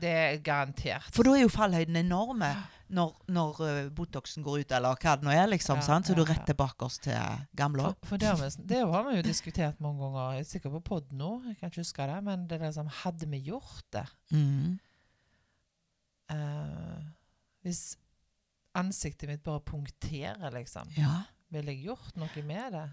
[0.00, 1.06] Det er garantert.
[1.14, 2.48] For da er jo fallhøyden enorme
[2.92, 5.78] når, når uh, Botoxen går ut, eller hva det nå er, liksom.
[5.80, 6.06] Ja, sant?
[6.06, 7.16] Så ja, du rett tilbake oss til
[7.56, 7.94] gamle år.
[8.04, 10.34] for det, har vi, det har vi jo diskutert mange ganger.
[10.36, 12.18] Jeg er sikker på pod nå, jeg kan ikke huske det.
[12.28, 14.76] Men det er liksom, hadde vi gjort det Mm.
[16.34, 17.00] uh,
[17.64, 17.96] Hvis
[18.76, 21.22] ansiktet mitt bare punkterer, liksom, Ja.
[21.50, 22.88] ville jeg gjort noe med det?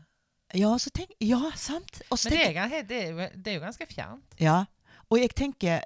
[0.56, 2.02] ja, så tenk Ja, sant?
[2.12, 4.36] Også Men det er, det er, det er jo ganske fjernt.
[4.40, 4.66] Ja.
[5.12, 5.82] Og jeg tenker,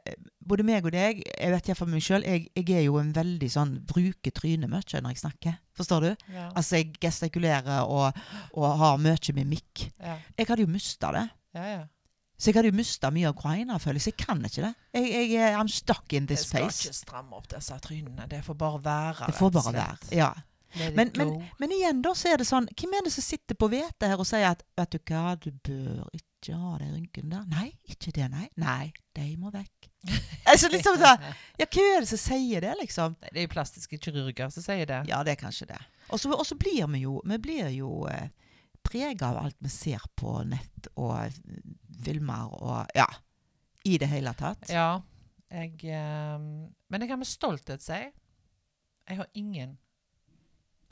[0.48, 3.10] både meg og deg, jeg vet jeg for meg sjøl, jeg, jeg er jo en
[3.16, 5.58] veldig sånn bruker trynet mye når jeg snakker.
[5.76, 6.10] Forstår du?
[6.36, 6.46] Ja.
[6.56, 8.16] Altså, jeg gestikulerer og,
[8.54, 9.88] og har mye mimikk.
[10.00, 11.28] Ja, Jeg hadde jo mista det.
[11.58, 11.70] ja.
[11.76, 11.86] ja.
[12.38, 14.70] Så jeg hadde jo mista mye av Ukraina, føler Jeg kan ikke det.
[14.94, 16.84] Jeg, jeg, I'm stuck in Jeg skal face.
[16.86, 18.28] ikke stramme opp disse trynene.
[18.30, 19.26] Det får bare være.
[19.32, 20.12] Det får bare være.
[20.14, 20.28] Ja.
[20.76, 23.70] Men, men, men igjen, da, så er det sånn Hvem er det som sitter på
[23.72, 27.46] vetet her og sier at Vet du hva, du bør ikke ha de rynkene der.
[27.50, 28.46] Nei, ikke det, nei.
[28.62, 29.88] Nei, de må vekk.
[30.52, 31.14] altså liksom så,
[31.58, 33.16] Ja, hvem er det som sier det, liksom?
[33.24, 35.00] Det er jo plastiske kirurger som sier det.
[35.10, 35.80] Ja, det er kanskje det.
[36.14, 38.30] Og så blir vi jo Vi blir jo eh,
[38.86, 41.42] prega av alt vi ser på nett og eh,
[42.06, 43.08] filmer og Ja.
[43.88, 44.68] I det hele tatt.
[44.70, 45.00] Ja.
[45.48, 48.00] Jeg, eh, men jeg kan med stolthet si
[49.08, 49.78] jeg har ingen.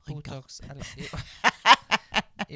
[0.07, 1.07] Botox eller Jo,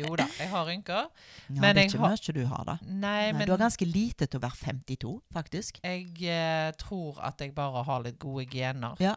[0.05, 1.07] jo da, jeg har rynker.
[1.49, 2.75] Ja, men det er ikke har- mye du har, da.
[2.85, 5.79] Nei, Nei, men du har ganske lite til å være 52, faktisk.
[5.83, 9.15] jeg eh, tror at jeg bare har litt gode gener Ja,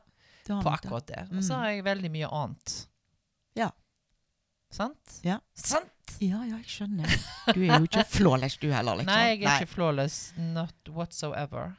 [0.48, 1.26] på akkurat det.
[1.30, 1.38] Mm.
[1.38, 2.76] Og så har jeg veldig mye annet.
[3.58, 3.70] Ja.
[4.72, 5.18] Sant?
[5.26, 5.38] Ja.
[5.54, 5.88] Sant?
[6.22, 7.12] Ja, ja, jeg skjønner.
[7.52, 9.12] Du er jo ikke flawless, du heller, liksom.
[9.12, 10.32] Nei, jeg er ikke flawless.
[10.38, 11.74] Not whatsoever.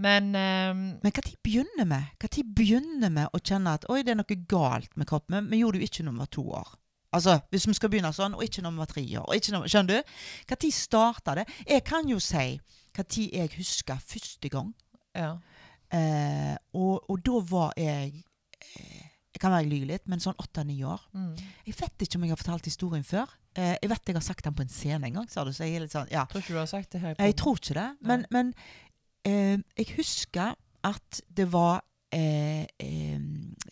[0.00, 4.20] Men um, Men når begynner vi Når begynner vi å kjenne at oi, det er
[4.20, 5.50] noe galt med kroppen?
[5.50, 6.70] Vi gjorde det jo ikke når vi var to år.
[7.12, 9.26] Altså, Hvis vi skal begynne sånn, og ikke når vi var tre år.
[9.26, 10.12] og ikke når, Skjønner du?
[10.52, 11.46] Når starta det?
[11.66, 12.60] Jeg kan jo si
[12.96, 14.74] når jeg husker første gang.
[15.14, 15.36] ja.
[15.90, 18.12] Eh, og, og da var jeg
[18.78, 21.02] eh, Jeg kan være jeg lyver litt, men sånn åtte-ni år.
[21.14, 21.32] Mm.
[21.66, 23.30] Jeg vet ikke om jeg har fortalt historien før.
[23.58, 25.50] Eh, jeg vet jeg har sagt den på en scene en gang, sa du.
[25.54, 26.26] Så jeg er litt sånn, ja.
[26.30, 27.16] Tror ikke du har sagt det her.
[27.16, 27.26] På.
[27.26, 27.88] Jeg tror ikke det.
[28.06, 28.89] Men, men eh,
[29.24, 30.54] jeg husker
[30.84, 33.14] at det var eh, eh,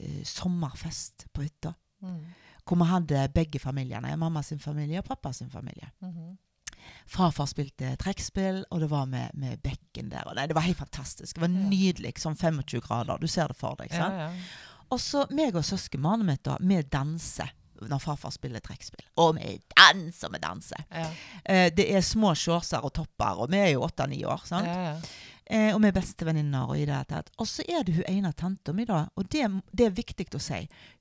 [0.00, 1.74] eh, sommerfest på hytta.
[2.02, 2.20] mm.
[2.68, 4.10] Hvor vi hadde begge familiene.
[4.20, 5.88] Mamma sin familie og pappa sin familie.
[6.02, 6.36] Mhm.
[7.08, 10.28] Farfar spilte trekkspill, og det var med, med bekken der.
[10.36, 11.34] Nei, det var helt fantastisk.
[11.36, 11.68] Det var Ja.
[11.68, 12.12] nydelig.
[12.20, 13.18] Sånn 25 grader.
[13.18, 13.88] Du ser det for deg.
[13.90, 14.14] Ja, sant?
[14.14, 14.30] ja.
[14.90, 17.50] Og så meg og søskenbarnet mitt, da, vi danser.
[17.80, 19.04] når farfar spiller trekkspill.
[19.22, 20.80] Og vi danser vi danser.
[20.90, 21.10] Ja.
[21.46, 24.40] Eh, det er små shortser og topper, og vi er jo åtte-ni år.
[24.44, 24.66] sant?
[24.66, 25.00] Ja, ja.
[25.50, 26.66] Eh, og vi er bestevenninner.
[26.68, 27.30] Og i det hele tatt.
[27.40, 29.06] Og så er det hun ene tanta mi, da.
[29.16, 30.58] Og det, det er viktig å si.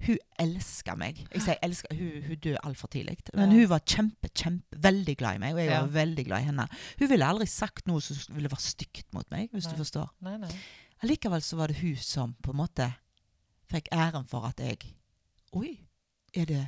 [0.08, 1.20] Hun elsker meg.
[1.34, 3.18] Jeg sier elsker, Hun, hun døde altfor tidlig.
[3.36, 3.58] Men Ja.
[3.58, 5.82] hun var kjempe, kjempe, veldig glad i meg, og jeg Ja.
[5.82, 6.68] var veldig glad i henne.
[7.00, 9.74] Hun ville aldri sagt noe som ville være stygt mot meg, hvis Nei.
[9.74, 10.10] du forstår.
[10.22, 10.52] Nei, nei.
[11.04, 12.88] Allikevel så var det hun som på en måte
[13.70, 14.78] fikk æren for at jeg
[15.54, 15.78] Oi,
[16.34, 16.68] er det,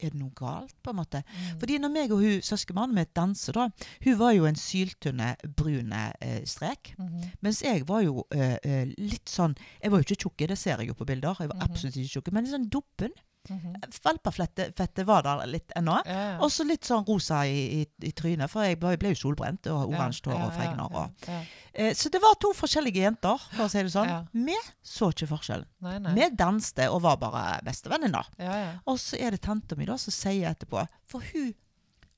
[0.00, 1.22] er det noe galt, på en måte?
[1.24, 1.58] Mm.
[1.60, 3.68] Fordi når meg og hun, søskenbarnet mitt danser, da
[4.04, 6.94] Hun var jo en syltynne, brune eh, strek.
[6.98, 7.30] Mhm.
[7.42, 10.78] Mens jeg var jo eh, eh, litt sånn Jeg var jo ikke tjukk, det ser
[10.78, 11.36] jeg jo på bilder.
[11.40, 11.70] Jeg var Mhm.
[11.70, 13.12] absolutt ikke tjukk, men litt sånn dubben.
[13.50, 13.74] Mhm.
[14.04, 15.98] Valpafettet var der litt ennå.
[16.06, 16.38] Ja, ja.
[16.40, 19.92] Og så litt sånn rosa i, i, i trynet, for jeg ble, jo solbrent og
[19.92, 20.94] oransje hår og fregner.
[21.02, 21.28] Og,
[21.74, 24.12] eh, så det var to forskjellige jenter, for å si det sånn.
[24.32, 25.66] Vi så ikke forskjellen.
[25.84, 26.14] Nei, nei.
[26.14, 28.30] Vi danste og var bare bestevenninner.
[28.38, 28.72] Ja, ja.
[28.86, 31.52] Og så er det tanta mi da som sier etterpå For hun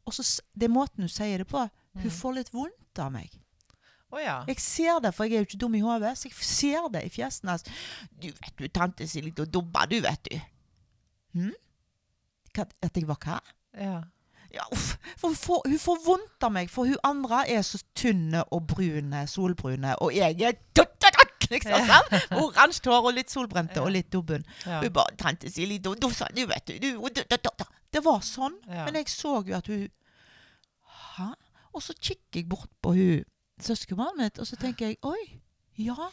[0.06, 0.22] Og så
[0.54, 1.58] det er måten hun sier det på.
[1.96, 2.10] Hun Mm.
[2.12, 3.30] får litt vondt av meg.
[4.12, 4.44] Oh, ja.
[4.46, 6.12] Jeg ser det, for jeg er jo ikke dum i hodet.
[6.16, 7.72] Så jeg ser det i fjesene Altså.
[8.20, 10.36] Du vet du, tante si litt og dumme du, vet du.
[11.34, 11.52] Hm?
[12.82, 13.40] At jeg var hva?
[13.76, 14.02] ja.
[14.54, 14.96] Ja, uff.
[15.18, 18.66] For hun får, hun får vondt av meg, for hun andre er så tynne og
[18.70, 20.54] brune, solbrune, og jeg er
[21.50, 21.72] liksom.
[21.72, 21.98] ja.
[22.38, 24.44] Oransje hår og litt solbrente og litt dubben.
[24.64, 24.80] ja.
[24.80, 27.64] Hun bare 'Tante Silje, du, du, du vet du, du du- du- du- du».
[27.92, 28.54] Det var sånn.
[28.84, 29.88] Men jeg så jo at hun
[31.16, 31.32] Hæ?
[31.74, 33.24] Og så kikker jeg bort på hun
[33.60, 35.40] søskenbarnet mitt, og så tenker jeg Oi,
[35.78, 36.08] ja.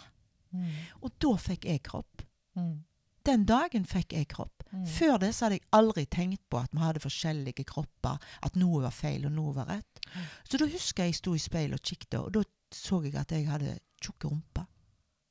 [0.52, 0.70] Mm.
[1.02, 2.22] Og da fikk jeg kropp.
[2.56, 2.84] Mm.
[3.24, 4.66] Den dagen fikk jeg kropp.
[4.74, 4.88] Mm.
[4.90, 8.82] Før det så hadde jeg aldri tenkt på at vi hadde forskjellige kropper, at noe
[8.84, 10.02] var feil og noe var rett.
[10.10, 10.26] Mm.
[10.50, 13.32] Så da husker jeg jeg sto i speilet og kikket, og da så jeg at
[13.32, 14.66] jeg hadde tjukke rumper.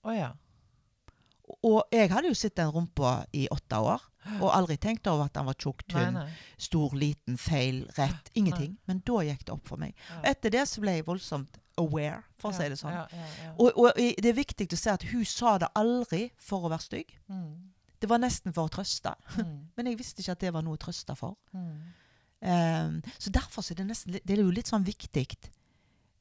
[0.07, 0.31] Oh, ja.
[1.67, 4.05] Og jeg hadde jo sett den rumpa i åtte år,
[4.39, 6.29] og aldri tenkt over at den var tjukk, tynn, nei.
[6.57, 8.31] stor, liten, feil, rett.
[8.39, 8.77] Ingenting.
[8.87, 9.97] Men da gikk det opp for meg.
[10.09, 10.21] Ja.
[10.33, 12.95] Etter det så ble jeg voldsomt aware, for å si det sånn.
[12.95, 13.53] Ja, ja, ja.
[13.59, 16.87] Og, og det er viktig å se at hun sa det aldri for å være
[16.87, 17.15] stygg.
[17.33, 17.73] Mm.
[18.03, 19.13] Det var nesten for å trøste.
[19.39, 19.59] Mm.
[19.79, 21.37] Men jeg visste ikke at det var noe å trøste for.
[21.55, 21.77] Mm.
[22.43, 25.23] Um, så derfor er det nesten Det er jo litt sånn viktig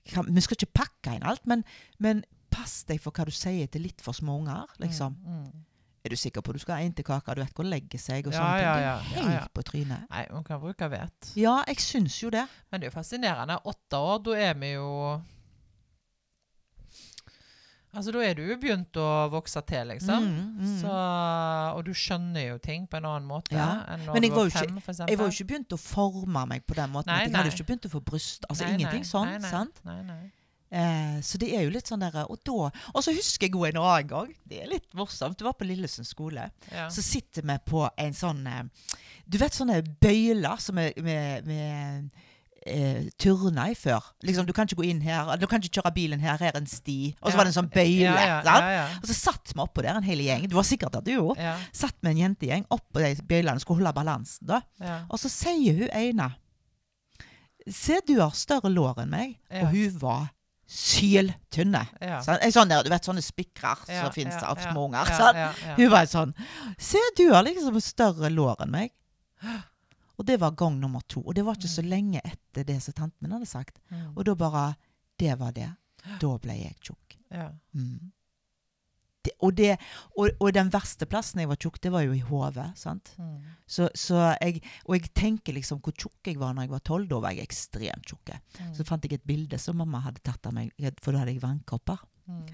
[0.06, 1.64] Vi skal ikke pakke inn alt, men,
[1.98, 2.22] men
[2.54, 4.70] pass deg for hva du sier til litt for små unger.
[4.84, 5.18] Liksom.
[5.26, 5.42] Mm.
[5.48, 5.66] Mm.
[6.02, 7.36] Er du sikker på at du skal ha en til kaka?
[7.38, 8.26] Du vet hvor den legger seg?
[8.30, 8.64] og Ja, ting.
[8.66, 9.44] ja, Det er ja, ja, helt ja.
[9.54, 10.08] på trynet.
[10.10, 11.30] Nei, man kan bruke vet.
[11.38, 12.46] Ja, jeg syns jo det.
[12.72, 13.60] Men det er jo fascinerende.
[13.70, 14.88] Åtte år, da er vi jo
[17.92, 20.24] Altså, da er du jo begynt å vokse til, liksom.
[20.24, 20.76] Mm, mm.
[20.80, 20.92] Så,
[21.76, 24.38] og du skjønner jo ting på en annen måte Ja, enn når men jeg du
[24.38, 25.02] var var fem, for.
[25.12, 27.12] Jeg var jo ikke begynt å forme meg på den måten.
[27.12, 28.48] Nei, jeg hadde jo ikke begynt å få bryst.
[28.48, 29.36] Altså Nei, ingenting sånn.
[29.44, 29.84] sant?
[29.88, 30.22] Nei, nei.
[30.72, 33.66] Eh, så det er jo litt sånn der Og da Og så husker jeg jo
[33.68, 34.30] en annen gang.
[34.48, 35.36] Det er litt morsomt.
[35.36, 36.46] Det var på Lillesund skole.
[36.72, 36.86] Ja.
[36.88, 38.64] Så sitter vi på en sånn eh,
[39.28, 42.28] Du vet sånne bøyler som er med, med
[42.66, 44.02] eh, Turnei før.
[44.24, 45.36] Liksom, du kan ikke gå inn her.
[45.38, 46.38] Du kan ikke kjøre bilen her.
[46.38, 47.16] Her er en sti.
[47.22, 47.38] Og så Ja.
[47.38, 48.02] var det en sånn bøyle.
[48.04, 48.84] Ja, ja, ja.
[49.02, 50.48] Og så satt vi oppå der, en hel gjeng.
[50.50, 51.38] Du var sikkert der, du òg.
[51.74, 54.48] Satt med en jentegjeng oppå de bøylene skulle holde balansen.
[54.48, 54.62] da.
[54.80, 55.06] ja.
[55.10, 56.36] Og så sier hun ene
[57.70, 59.36] Se, du har større lår enn meg.
[59.52, 59.62] Ja.
[59.62, 60.30] Og hun var
[60.72, 61.84] syltynne.
[62.02, 62.22] ja.
[62.24, 65.06] Sånn der, du vet sånne spikrer Ja, som fins av ja, små unger.
[65.36, 65.52] ja.
[65.78, 66.34] Hun var sånn
[66.80, 68.92] Se, du har liksom større lår enn meg.
[70.22, 71.24] Og det var gang nummer to.
[71.26, 73.82] Og det var ikke så lenge etter det som tanten min hadde sagt.
[73.90, 74.12] Mm.
[74.14, 74.66] Og da bare
[75.22, 75.70] Det var det.
[76.22, 77.18] Da ble jeg tjukk.
[77.30, 77.52] Ja.
[77.78, 78.12] Mm.
[79.22, 79.76] Det, og, det,
[80.18, 82.72] og, og den verste plassen jeg var tjukk, det var jo i hodet.
[83.22, 83.52] Mm.
[83.70, 87.10] Så, så jeg, og jeg tenker liksom hvor tjukk jeg var når jeg var tolv.
[87.12, 88.34] Da var jeg ekstremt tjukk.
[88.58, 88.72] Mm.
[88.78, 91.44] Så fant jeg et bilde som mamma hadde tatt av meg, for da hadde jeg
[91.46, 92.02] vannkopper.
[92.32, 92.50] Mm.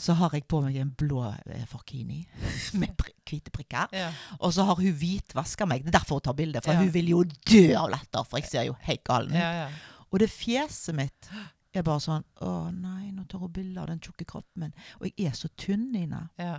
[0.00, 2.22] Så har jeg på meg en blå eh, forkini
[2.80, 2.96] med
[3.30, 3.86] hvite prikker.
[3.96, 4.10] Ja.
[4.40, 5.84] Og så har hun hvitvaska meg.
[5.86, 6.80] Det er derfor hun tar bilde, for Ja.
[6.82, 9.38] hun vil jo dø av latter, for jeg ser jo helt galen ut.
[9.40, 9.70] Ja, ja.
[10.12, 11.30] Og det fjeset mitt
[11.72, 14.72] er bare sånn Å nei, nå tar hun bilde av den tjukke kroppen min.
[15.00, 16.56] Og jeg er så tynn, Nina, ja.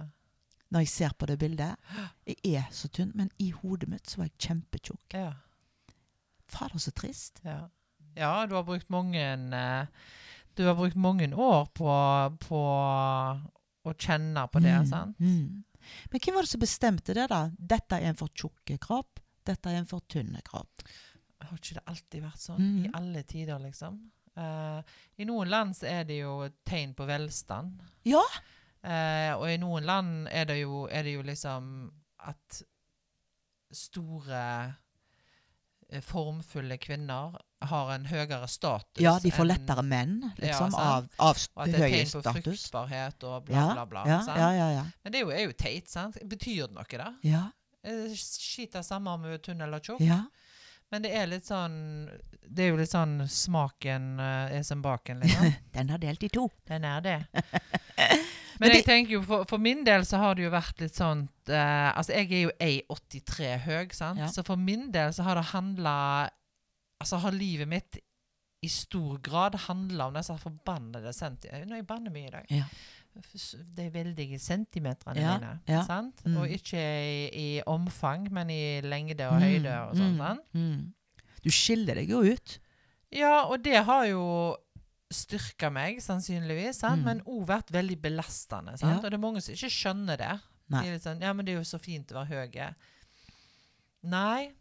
[0.71, 1.75] når jeg ser på det bildet.
[2.25, 5.13] Jeg er så tynn, men i hodet mitt så var jeg kjempetjukk.
[5.19, 5.33] ja.
[6.51, 7.39] Fader, så trist.
[7.45, 7.69] Ja.
[8.15, 9.85] ja, du har brukt mange eh,
[10.55, 11.87] Du har brukt mange år på,
[12.43, 12.61] på
[13.87, 15.19] å kjenne på det, Mm, sant?
[15.19, 15.63] Mm.
[16.11, 17.41] Men hvem var det som bestemte det, da?
[17.57, 19.21] Dette er en for tjukke kropp.
[19.47, 20.83] Dette er en for tynne kropp.
[21.41, 22.61] Har ikke det alltid vært sånn?
[22.61, 22.81] Mhm.
[22.85, 23.99] I alle tider, liksom?
[24.37, 24.79] Uh,
[25.19, 26.35] I noen land så er det jo
[26.67, 27.81] tegn på velstand.
[28.07, 28.23] Ja.
[28.81, 31.65] Uh, og i noen land er det jo, er det jo liksom
[32.29, 32.61] at
[33.71, 34.43] store
[36.05, 37.35] formfulle kvinner
[37.67, 39.01] har en høyere status.
[39.03, 41.51] Ja, de får lettere menn, liksom, ja, av, av status.
[41.55, 42.43] Og at det er tegn på status.
[42.47, 44.03] fruktbarhet og bla, bla, bla.
[44.07, 44.85] ja, ja, ja, ja.
[45.03, 46.17] Men det er jo, er jo teit, sant?
[46.23, 47.11] Betyr det noe, da?
[47.27, 47.49] ja.
[47.83, 50.01] Eh, Skiter samme om hun er tynn eller tjukk.
[50.05, 50.21] Ja.
[50.91, 51.77] Men det er litt sånn
[52.43, 55.53] Det er jo litt sånn smaken eh, er som baken, liksom.
[55.75, 56.45] Den har delt i to.
[56.69, 57.17] Den er det.
[58.61, 60.93] Men Men jeg tenker jo, for, for min del så har det jo vært litt
[60.93, 64.21] sånn eh, Altså, jeg er jo 1,83 høy, sant.
[64.21, 64.29] Ja.
[64.29, 65.95] Så for min del så har det handla
[67.01, 67.97] Altså har livet mitt
[68.61, 72.51] i stor grad handla om disse forbannede centimeterne Nå jeg banner mye i dag.
[72.53, 72.67] Ja.
[73.75, 75.55] De veldige centimeterne Ja, mine.
[75.67, 75.81] ja.
[75.87, 76.21] Sant?
[76.23, 76.35] Mm.
[76.37, 80.13] Og ikke i, i omfang, men i lengde og høyde og sånn.
[80.21, 81.31] Mm, mm.
[81.41, 82.59] Du skiller deg jo ut.
[83.11, 84.21] Ja, og det har jo
[85.15, 87.03] styrka meg, sannsynligvis, sant?
[87.03, 87.07] Mm.
[87.07, 88.77] men òg vært veldig belastende.
[88.79, 88.97] Sant?
[88.97, 89.01] Ja.
[89.01, 90.33] Og det er mange som ikke skjønner det.
[90.71, 90.81] Nei.
[90.81, 92.67] De er litt sånn, ja, men det er jo så fint å være høy.
[94.11, 94.51] Nei.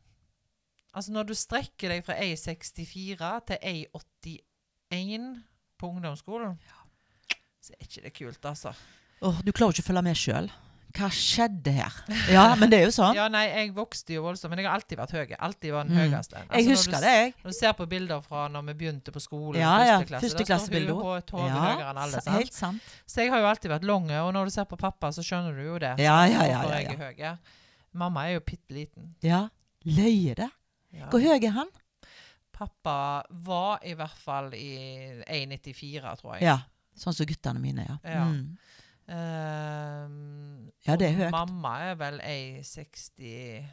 [0.90, 3.60] Altså, når du strekker deg fra 1,64 til
[3.94, 5.28] 1,81
[5.78, 6.58] på ungdomsskolen,
[7.62, 8.74] så er ikke det kult, altså.
[9.20, 10.50] Åh, du klarer ikke å følge med sjøl.
[10.96, 11.94] Hva skjedde her?
[12.32, 13.14] Ja, men det er jo sånn.
[13.14, 15.34] Ja, nei, jeg vokste jo voldsomt, men jeg har alltid vært høy.
[15.38, 16.00] Alltid var den Mm.
[16.10, 16.34] høyeste.
[16.40, 17.34] Altså, Jeg husker du, det, jeg.
[17.44, 20.34] Når du ser på bilder fra når vi begynte på skolen, Ja, ja, første klasse,
[20.48, 22.20] da står hun jo et hode Ja, høyere enn alle.
[22.20, 22.36] Sant?
[22.36, 22.82] helt sant.
[23.06, 25.54] Så jeg har jo alltid vært lang, og når du ser på pappa, så skjønner
[25.54, 25.94] du jo det.
[25.98, 27.38] Ja, ja, ja, ja, ja, jeg er høy.
[27.94, 29.14] Mamma er jo bitte liten.
[29.22, 29.48] Ja.
[29.86, 30.50] Løye det.
[31.10, 31.68] Hvor høy er han?
[32.52, 36.42] Pappa var i hvert fall i 1,94, tror jeg.
[36.42, 36.58] Ja.
[37.00, 37.96] Sånn som guttene mine, ja.
[38.04, 38.24] Ja.
[38.28, 38.58] Mm.
[39.10, 41.30] Ehm, Ja, det er høyt.
[41.34, 43.66] Mamma er vel 1,64,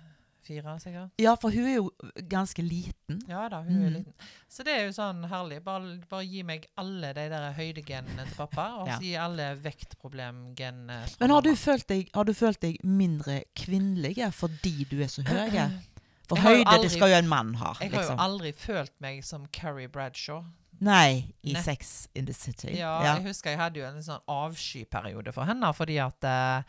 [0.83, 1.09] sikkert.
[1.19, 1.91] Ja, for hun er jo
[2.31, 3.21] ganske liten.
[3.29, 3.93] Ja da, hun er Mm.
[3.97, 4.13] liten.
[4.49, 5.63] Så det er jo sånn herlig.
[5.63, 8.99] Bare, bare gi meg alle de der høydegenene til pappa, og Ja.
[8.99, 11.55] gi alle vektproblemgenene fra Men har du,
[11.87, 15.71] deg, har du følt deg mindre kvinnelig fordi du er så høy?
[16.27, 17.73] For høyde aldri, det skal jo en mann ha.
[17.79, 18.19] Jeg har jo Liksom.
[18.19, 20.43] aldri følt meg som Carrie Bradshaw.
[20.79, 21.63] Nei, i Nett.
[21.65, 22.75] Sex in the City.
[22.77, 23.15] Ja, Ja.
[23.17, 26.61] Jeg husker jeg hadde jo en sånn avskyperiode for henne, fordi at uh,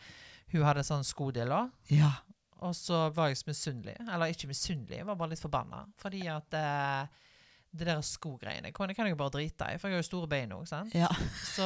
[0.53, 1.69] hun hadde sånn skodeler.
[1.93, 2.11] ja.
[2.59, 3.93] Og så var jeg så misunnelig.
[4.03, 5.85] Eller ikke misunnelig, jeg var bare litt forbanna.
[6.01, 7.05] Fordi at uh,
[7.71, 10.27] det der skogreiene kan, kan jeg jo bare drite i, for jeg har jo store
[10.27, 10.91] bein òg, sant.
[10.97, 11.07] ja.
[11.53, 11.63] Så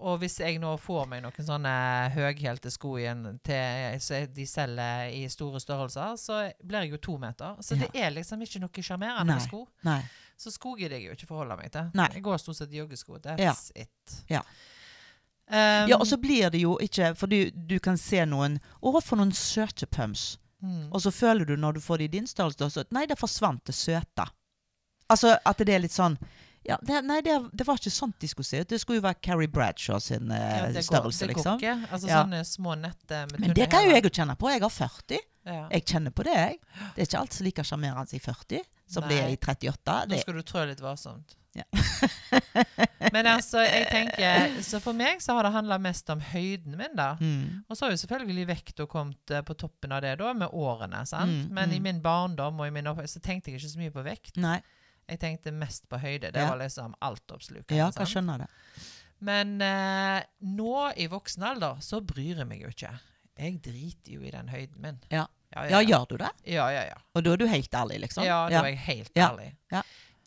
[0.00, 1.72] Og hvis jeg nå får meg noen sånne
[2.14, 7.18] høghælte sko igjen til, så de selger i store størrelser, så blir jeg jo to
[7.18, 7.56] meter.
[7.60, 7.86] Så Ja.
[7.86, 9.66] det er liksom ikke noe sjarmerende med sko.
[9.84, 10.00] Nei.
[10.40, 11.90] Så sko gidder jeg jo ikke forholde meg til.
[11.94, 12.08] Nei.
[12.14, 13.18] Jeg går stort sett i joggesko.
[13.20, 13.54] That's Ja.
[13.74, 14.22] it.
[14.30, 14.40] Ja.
[15.50, 19.02] Um, Ja, og så blir det jo ikke For du, du kan se noen Å,
[19.02, 20.38] for noen søte pumps.
[20.62, 20.92] mm.
[20.92, 23.64] Og så føler du når du får det i din størrelse, at nei, det forsvant
[23.66, 24.28] det søte.
[25.10, 26.16] Altså at det er litt sånn
[26.66, 28.68] ja, det, Nei, det, det var ikke sånt de skulle se ut.
[28.68, 31.60] Det skulle jo være Carrie Bradshaw sin eh, ja, det går, størrelse, det går liksom.
[31.62, 31.76] ikke.
[31.90, 32.22] Altså Ja.
[32.22, 34.50] sånne små nett Men det kan jo jeg jo kjenne på.
[34.52, 35.20] Jeg har 40.
[35.48, 35.66] Ja.
[35.72, 36.58] Jeg kjenner på det, jeg.
[36.94, 40.00] Det er ikke alt alltid like sjarmerende i 40 som det er i 38.
[40.10, 41.36] Nå skal du trå litt varsomt.
[41.56, 41.64] Ja.
[43.14, 46.92] Men altså, jeg tenker Så for meg så har det handla mest om høyden min,
[46.94, 47.16] da.
[47.18, 50.54] mm, Og så har jo selvfølgelig vekta kommet eh, på toppen av det da, med
[50.54, 51.02] årene.
[51.10, 51.48] sant?
[51.48, 51.88] Mm, Men i mm.
[51.88, 54.36] min barndom og i min opp så tenkte jeg ikke så mye på vekt.
[54.38, 54.60] nei.
[55.10, 56.30] Jeg tenkte mest på høyde.
[56.32, 56.48] Det Ja.
[56.52, 57.76] var liksom altoppslukende.
[57.76, 58.48] Ja, jeg skjønner det.
[59.20, 62.92] Men eh, nå i voksen alder så bryr jeg meg jo ikke.
[63.40, 65.00] Jeg driter jo i den høyden min.
[65.10, 65.26] Ja.
[65.54, 66.30] ja, Ja, gjør du det?
[66.46, 66.96] ja, ja, ja.
[67.14, 68.24] Og da er du helt ærlig, liksom?
[68.24, 69.50] ja da er jeg helt ærlig.
[69.72, 69.82] Ja.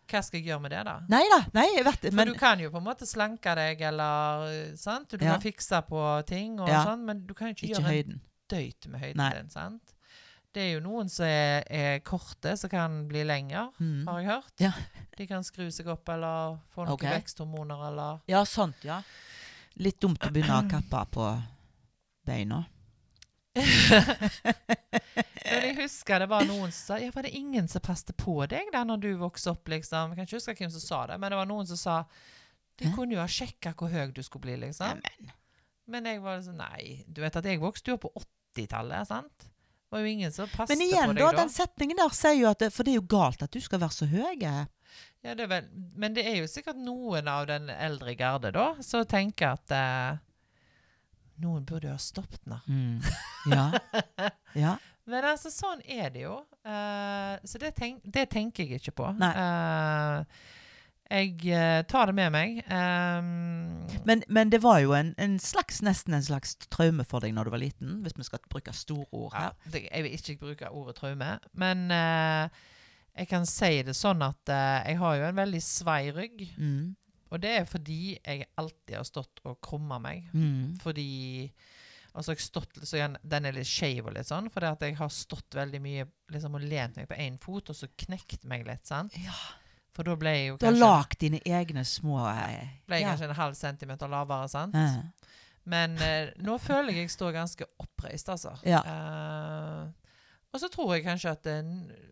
[0.10, 0.98] Hva skal jeg gjøre med det, da?
[1.10, 2.12] Nei da, nei, jeg vet det.
[2.12, 5.10] For Men du kan jo på en måte slanke deg, eller eh, sant?
[5.10, 6.84] Du kan fikse på ting, og Ja.
[6.86, 9.30] sånn, men du kan jo ikke, ikke gjøre en døyt med høyden Nei.
[9.40, 9.50] din.
[9.50, 9.93] sant?
[10.54, 14.04] Det er jo noen som er, er korte, som kan bli lenger, Mm.
[14.08, 14.54] har jeg hørt.
[14.62, 14.72] Ja.
[15.18, 17.16] De kan skru seg opp eller få noen okay.
[17.18, 19.02] veksthormoner eller Ja, sant, ja.
[19.82, 21.30] Litt dumt å begynne å kappe på
[22.26, 22.64] beina.
[25.44, 28.34] Men jeg husker det var noen som sa Ja, var det ingen som passet på
[28.50, 30.14] deg da når du vokste opp, liksom?
[30.14, 31.98] Jeg kan ikke huske hvem som sa det, men det var noen som sa
[32.82, 34.98] De kunne jo ha sjekka hvor høy du skulle bli, liksom.
[34.98, 35.34] Amen.
[35.86, 38.14] Men jeg var sånn Nei, du vet at jeg vokste jo opp på
[38.58, 39.50] 80-tallet, sant?
[39.94, 41.42] Det var jo ingen som passet Men igjen, på da, deg da.
[41.44, 43.82] den setningen der sier jo at det, For det er jo galt at du skal
[43.84, 44.42] være så høy.
[45.22, 45.68] Ja, det vel,
[46.02, 50.18] men det er jo sikkert noen av den eldre garde da som tenker at eh,
[51.46, 52.58] noen burde jo ha stoppet nå.
[52.66, 53.06] Mm.
[53.54, 53.68] Ja.
[54.66, 54.74] ja.
[55.06, 56.40] Men altså, sånn er det jo.
[56.66, 59.14] Uh, så det, tenk, det tenker jeg ikke på.
[59.22, 59.32] Nei.
[59.46, 60.52] Eh,
[61.14, 62.60] jeg eh, tar det med meg.
[62.68, 67.36] Um, Men, men det var jo en, en slags, nesten en slags traume for deg
[67.36, 70.38] når du var liten, hvis vi skal bruke store ord ja, det, jeg vil ikke
[70.42, 72.50] bruke ordet traume, men uh,
[73.14, 76.44] jeg kan si det sånn at uh, jeg har jo en veldig svei rygg.
[76.58, 76.96] Mm.
[77.34, 80.28] Og det er fordi jeg alltid har stått og krumma meg.
[80.34, 80.76] Mm.
[80.84, 81.10] Fordi
[82.14, 84.98] Altså jeg stått, så igjen, Den er litt skeiv og litt sånn, fordi at jeg
[85.00, 88.68] har stått veldig mye liksom, og lent meg på én fot, og så knekt meg
[88.68, 88.86] litt.
[88.86, 89.18] sant?
[89.18, 89.34] Ja.
[89.94, 93.06] For da ble jeg jo Du har kanskje, lagd dine egne små eh, ble jeg
[93.06, 93.12] ja.
[93.12, 94.50] kanskje en halv centimeter lavere.
[94.50, 94.78] sant?
[94.78, 95.34] Eh.
[95.70, 98.56] Men eh, nå føler jeg jeg står ganske oppreist, altså.
[98.68, 98.82] Ja.
[98.82, 99.84] Eh,
[100.54, 101.58] og så tror jeg kanskje at det,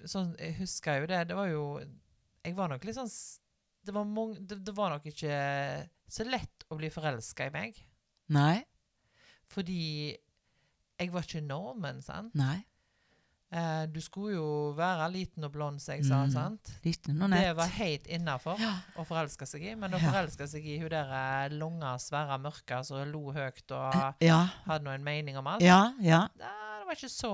[0.10, 1.26] sånn, Jeg husker jo det.
[1.30, 1.66] Det var jo
[2.42, 3.12] Jeg var nok litt sånn
[3.86, 5.36] Det var, mange, det, det var nok ikke
[6.12, 7.78] så lett å bli forelska i meg.
[8.36, 8.58] Nei.
[9.48, 12.34] Fordi jeg var ikke normen, sant?
[12.38, 12.60] Nei.
[13.52, 16.22] Eh, du skulle jo være liten og blond, som jeg sa.
[16.24, 16.32] Mm.
[16.32, 16.70] sant?
[16.86, 17.42] Liten og nett.
[17.50, 18.74] Det var helt innafor Ja.
[18.96, 19.76] å forelske seg i.
[19.76, 24.16] Men å forelske seg i hun der eh, lange, svære, mørke som lo høyt og
[24.24, 24.46] Ja.
[24.66, 25.92] hadde noen en mening om alt, Ja.
[26.00, 26.28] Ja.
[26.38, 27.34] Det var ikke så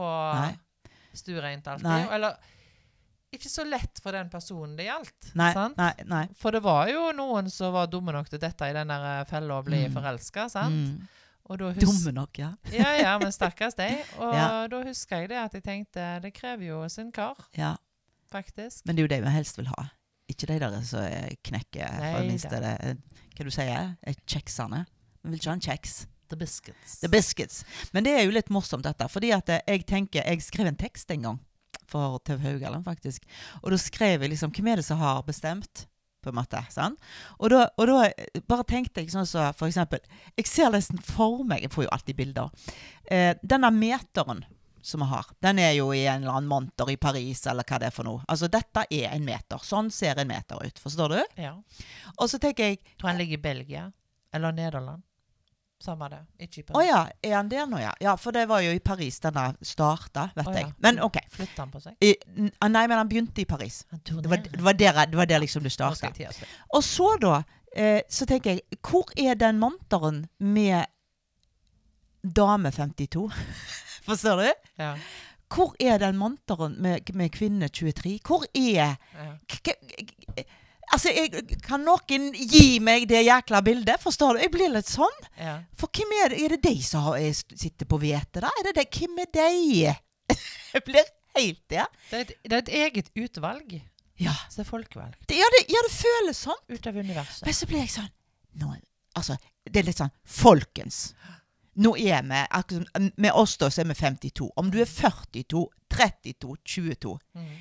[1.14, 1.84] stuereint alltid.
[1.88, 2.08] Nei.
[2.16, 2.38] Eller
[3.34, 5.32] ikke så lett for den personen det gjaldt.
[5.36, 5.52] Nei.
[5.54, 5.78] sant?
[5.78, 5.94] Nei.
[6.08, 6.28] Nei.
[6.34, 9.60] For det var jo noen som var dumme nok til dette i den eh, fella
[9.62, 9.94] å bli Mm.
[9.94, 10.48] forelska.
[10.72, 11.08] Mm.
[11.48, 12.50] Og da Dumme nok, ja.
[12.74, 14.02] Ja, ja, men stakkars deg.
[14.22, 14.68] Og Ja.
[14.68, 17.76] da husker jeg det at jeg tenkte det krever jo sin kar, ja.
[18.32, 18.84] faktisk.
[18.86, 19.88] Men det er jo det vi helst vil ha.
[20.28, 21.08] Ikke de der som
[21.48, 22.98] knekker for Nei det minste det,
[23.38, 24.14] Hva du sier du?
[24.28, 24.82] Kjeksene.
[25.24, 25.94] Vi vil ikke ha en kjeks.
[26.28, 26.98] The biscuits.
[27.00, 27.62] The biscuits.
[27.96, 29.08] Men det er jo litt morsomt, dette.
[29.08, 31.38] Fordi at jeg tenker Jeg skrev en tekst en gang
[31.88, 33.24] for TV Haugaland, faktisk.
[33.64, 35.86] Og da skrev jeg liksom Hvem er det som har bestemt?
[36.28, 37.00] På en måte, sant?
[37.40, 40.02] Og da, og da eh, bare tenkte jeg sånn så for eksempel
[40.36, 42.74] Jeg ser nesten for meg Jeg får jo alltid bilder.
[43.08, 44.44] Eh, denne meteren
[44.88, 47.80] som vi har, den er jo i en eller annen monter i Paris, eller hva
[47.82, 48.22] det er for noe.
[48.32, 49.60] Altså, dette er en meter.
[49.64, 50.80] Sånn ser en meter ut.
[50.80, 51.18] Forstår du?
[51.44, 51.58] Ja.
[52.16, 53.84] Og så tenker jeg Tror han ligger i Belgia.
[54.32, 55.04] Eller Nederland.
[55.84, 56.20] Samme det.
[56.42, 56.88] Ikke i Å Paris.
[56.90, 57.92] ja, er han der nå, ja?
[58.02, 60.66] Ja, for det var jo i Paris denne starta, vet Å jeg.
[60.66, 60.74] ja.
[60.82, 61.20] Men OK.
[61.36, 61.96] Flytta han på seg?
[62.02, 62.16] I,
[62.58, 63.84] ah, nei, men han begynte i Paris.
[63.92, 66.10] Det var, det var, der, det var der liksom det starta.
[66.18, 66.34] jeg.
[66.74, 67.44] Og så, da,
[67.76, 70.90] eh, så tenker jeg Hvor er den monteren med
[72.24, 73.30] dame 52?
[74.08, 74.70] Forstår du?
[74.82, 74.96] Ja.
[75.54, 78.18] Hvor er den monteren med, med kvinne 23?
[78.26, 79.30] Hvor er ja.
[80.96, 84.00] Altså, jeg, kan noen gi meg det jækla bildet?
[84.00, 84.44] Forstår du?
[84.46, 85.18] Jeg blir litt sånn.
[85.40, 85.58] ja.
[85.76, 86.40] For hvem er det?
[86.46, 88.52] Er det de som har, er, sitter på hvete, da?
[88.62, 88.86] Er det de?
[88.96, 89.94] Hvem er de?
[90.74, 91.86] Jeg blir helt ja.
[92.10, 93.78] Det, er et, det er et eget utvalg
[94.20, 94.34] Ja.
[94.50, 95.20] Det er folkevalgt.
[95.30, 96.64] Det, ja, det, ja, det føles sånn.
[96.72, 97.46] Ut av universet.
[97.46, 98.10] Men så blir jeg sånn
[98.58, 98.74] nå,
[99.18, 101.12] Altså, det er litt sånn Folkens.
[101.78, 102.80] Nå er vi
[103.22, 104.50] Med oss da så er vi 52.
[104.58, 107.58] Om du er 42, 32, 22 Mm.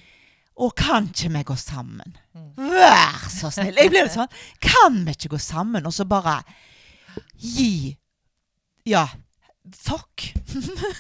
[0.57, 2.17] Og kan ikke vi gå sammen?
[2.33, 2.53] Mm.
[2.57, 3.77] Vær så snill.
[3.77, 4.31] Jeg blir litt sånn
[4.65, 6.39] Kan vi ikke gå sammen, og så bare
[7.37, 7.97] gi
[8.89, 9.07] Ja.
[9.75, 10.31] Fuck.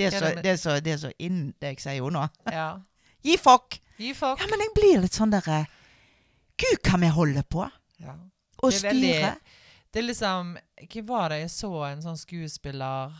[0.00, 2.22] Det er så, det er så, det er så inn det jeg sier jo nå.
[2.48, 2.70] Ja.
[3.26, 3.74] Gi fuck.
[4.00, 4.40] Gi fuck.
[4.40, 5.66] Ja, men jeg blir litt sånn derre
[6.56, 7.66] Gud, hva vi holder på.
[8.00, 8.14] Ja.
[8.64, 9.34] Og styre.
[9.92, 10.54] Det er liksom
[10.86, 13.12] Hvem var det jeg så en sånn skuespiller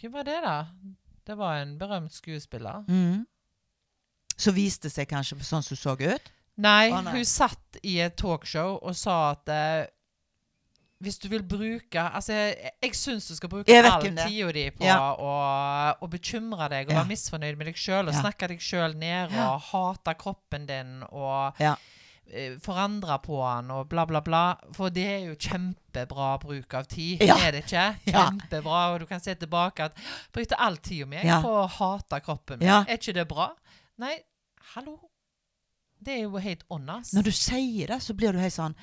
[0.00, 0.56] Hvem var det, da?
[1.28, 2.86] Det var en berømt skuespiller.
[2.88, 3.26] Mm.
[4.40, 6.30] Så viste det seg kanskje sånn som så ut.
[6.60, 7.12] Nei, Å, nei.
[7.18, 9.86] hun satt i et talkshow og sa at eh,
[11.00, 14.16] hvis du vil bruke Altså, jeg, jeg syns du skal bruke Jeg vet all hvem
[14.18, 14.28] det er.
[14.28, 14.98] tida di på Ja.
[15.14, 15.30] å,
[16.04, 16.98] å bekymre deg og Ja.
[17.02, 18.20] være misfornøyd med deg sjøl og Ja.
[18.20, 19.54] snakke deg sjøl ned Ja.
[19.54, 21.76] og hate kroppen din og Ja.
[22.30, 24.56] eh, forandre på den og bla, bla, bla.
[24.76, 27.36] For det er jo kjempebra bruk av tid, Ja.
[27.38, 27.96] er det ikke?
[28.12, 28.28] Ja.
[28.28, 28.92] Kjempebra.
[28.92, 29.94] Og du kan se tilbake at
[30.34, 31.40] brukte all tida mi Ja.
[31.40, 32.68] på å hate kroppen min.
[32.68, 32.82] Ja.
[32.86, 33.54] Er ikke det bra?
[33.98, 34.18] Nei,
[34.74, 34.96] hallo.
[36.00, 37.12] Det er jo helt åndas.
[37.16, 38.76] Når du sier det, så blir du helt sånn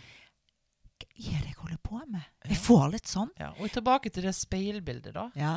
[0.98, 2.26] Hva er det jeg holder på med?
[2.46, 3.32] Jeg får litt sånn.
[3.40, 5.28] Ja, og tilbake til det speilbildet, da.
[5.38, 5.56] Ja.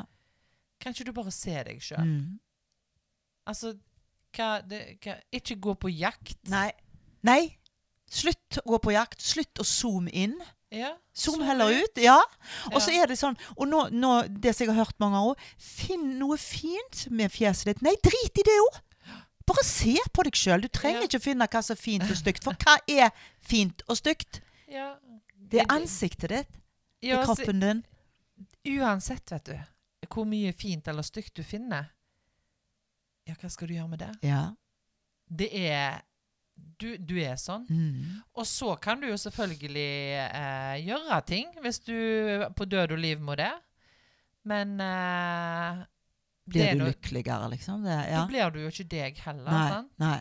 [0.81, 2.07] Kan ikke du bare se deg sjøl?
[2.07, 2.39] Mm.
[3.51, 3.75] Altså,
[4.37, 6.39] hva, det, hva Ikke gå på jakt.
[6.53, 6.71] Nei.
[7.27, 7.43] Nei.
[8.11, 9.21] Slutt å gå på jakt.
[9.25, 10.39] Slutt å zoome inn.
[10.71, 11.99] Ja, Zoom heller ut.
[11.99, 12.21] Ja.
[12.21, 12.71] Ja.
[12.71, 15.33] Og så er det sånn Og nå, nå, det som jeg har hørt mange ganger
[15.33, 17.83] òg Finn noe fint med fjeset ditt.
[17.83, 18.79] Nei, drit i det òg!
[19.47, 20.61] Bare se på deg sjøl.
[20.63, 21.07] Du trenger Ja.
[21.09, 22.45] ikke å finne hva som er fint og stygt.
[22.45, 24.41] For hva er fint og stygt?
[24.71, 24.97] Ja,
[25.35, 26.59] Det er ansiktet ditt.
[27.03, 27.81] Det er kroppen din.
[28.79, 29.57] Uansett, vet du,
[30.13, 31.89] hvor mye fint eller stygt du finner,
[33.27, 34.13] ja, hva skal du gjøre med det?
[34.27, 34.45] Ja.
[35.29, 36.01] Det er
[36.81, 37.65] Du, du er sånn.
[37.71, 38.21] Mm.
[38.37, 39.89] Og så kan du jo selvfølgelig
[40.21, 41.95] eh, gjøre ting hvis du
[42.57, 43.51] på død og liv må det.
[44.45, 45.81] Men eh,
[46.51, 47.85] Blir du lykkeligere, liksom?
[47.87, 48.21] Det, ja.
[48.21, 49.51] Da blir du jo ikke deg heller.
[49.51, 49.71] Nei.
[49.71, 49.91] sant?
[50.03, 50.19] nei.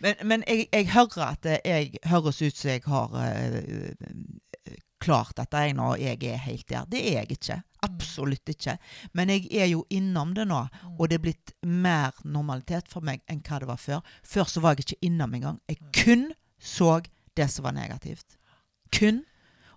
[0.00, 4.70] Men, men jeg, jeg hører at jeg høres ut som jeg har uh,
[5.04, 5.90] klart dette jeg nå.
[6.00, 6.86] jeg er helt der.
[6.90, 7.58] Det er jeg ikke.
[7.86, 8.78] Absolutt ikke.
[9.14, 10.96] Men jeg er jo innom det nå, Mm.
[10.98, 14.00] og det er blitt mer normalitet for meg enn hva det var før.
[14.24, 15.60] Før så var jeg ikke innom engang.
[15.68, 17.00] Jeg kun så
[17.36, 18.38] det som var negativt.
[18.96, 19.24] Kun.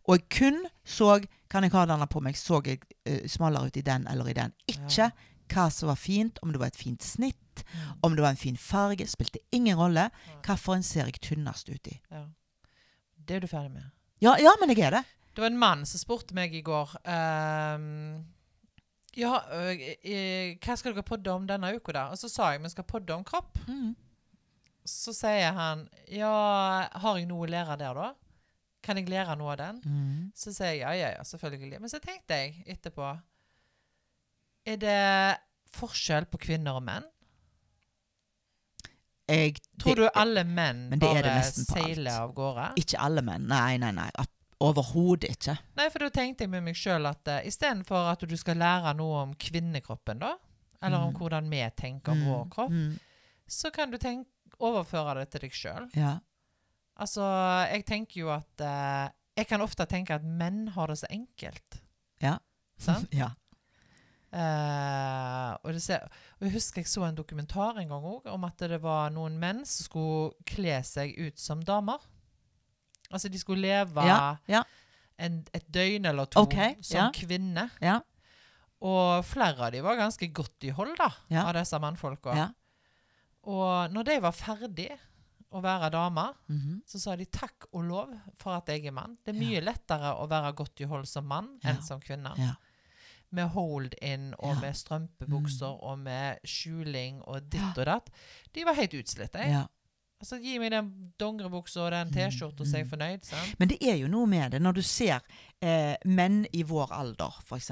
[0.08, 2.36] Og jeg kun så Kan jeg ha denne på meg?
[2.38, 2.78] Så jeg
[3.10, 4.52] uh, smalere ut i den eller i den?
[4.70, 5.08] Ikke.
[5.54, 8.00] Hva som var fint, om det var et fint snitt, Mm.
[8.04, 10.06] om det var en fin farge, spilte ingen rolle.
[10.46, 12.00] Hvilken ser jeg tynnest ut i?
[12.10, 12.22] Ja.
[13.28, 13.90] Det er du ferdig med.
[14.22, 15.04] Ja, ja, men jeg er det.
[15.36, 18.26] Det var en mann som spurte meg i går um,
[19.18, 19.74] Ja, ø,
[20.04, 22.06] eh, hva skal dere podde om denne uka, da?
[22.14, 23.58] Og så sa jeg vi skal podde om kropp.
[23.68, 23.96] Mm.
[24.86, 28.14] Så sier han Ja, har jeg noe å lære der, da?
[28.82, 29.82] Kan jeg lære noe av den?
[29.84, 30.32] Mm.
[30.34, 31.80] Så sier jeg ja, ja, ja, selvfølgelig.
[31.82, 33.12] Men så tenkte jeg etterpå
[34.70, 34.98] Er det
[35.76, 37.06] forskjell på kvinner og menn?
[39.30, 42.72] Jeg, Tror det- du alle menn bare seiler av gårde?
[42.82, 43.48] Ikke alle menn.
[43.48, 44.10] Nei, nei, nei.
[44.16, 44.30] At-
[44.62, 45.54] Overhodet ikke.
[45.78, 48.92] Nei, for da tenkte jeg med meg sjøl at uh, istedenfor at du skal lære
[48.98, 50.34] noe om kvinnekroppen, da,
[50.84, 51.18] eller om Mm.
[51.20, 53.00] hvordan vi tenker om vår kropp, Mm.
[53.48, 54.28] så kan du tenke,
[54.60, 55.90] overføre det til deg sjøl.
[55.96, 56.20] Ja.
[57.00, 57.22] Altså,
[57.72, 61.80] jeg tenker jo at uh, Jeg kan ofte tenke at menn har det så enkelt.
[62.20, 62.40] Ja.
[62.78, 63.08] Sant?
[63.14, 63.30] ja.
[64.30, 66.06] Eh, og, det ser,
[66.38, 69.40] og jeg husker jeg så en dokumentar en gang også, om at det var noen
[69.42, 72.04] menn som skulle kle seg ut som damer.
[73.10, 74.62] Altså de skulle leve Ja, ja.
[75.18, 77.10] en, et døgn eller to okay, som ja.
[77.16, 77.70] kvinne.
[77.82, 78.00] Ja.
[78.86, 81.10] Og flere av de var ganske godt i hold da,
[81.42, 82.38] av disse mannfolka.
[82.38, 82.50] ja.
[83.50, 84.90] Og når de var ferdig
[85.56, 86.82] å være damer, -hmm.
[86.86, 89.18] så sa de takk og lov for at jeg er mann.
[89.26, 92.34] Det er mye lettere å være godt i hold som mann enn som kvinne.
[92.38, 92.54] ja.
[93.32, 94.60] Med hold-in og Ja.
[94.62, 98.10] med strømpebukser og med skjuling og ditt og datt.
[98.54, 99.40] De var helt utslitte.
[99.50, 99.66] ja.
[100.22, 103.22] Altså, Gi meg den dongeribuksa og den T-skjorta, så er jeg fornøyd.
[103.24, 103.54] sant?
[103.60, 105.22] Men det er jo noe med det når du ser
[105.62, 107.72] eh, menn i vår alder, f.eks.,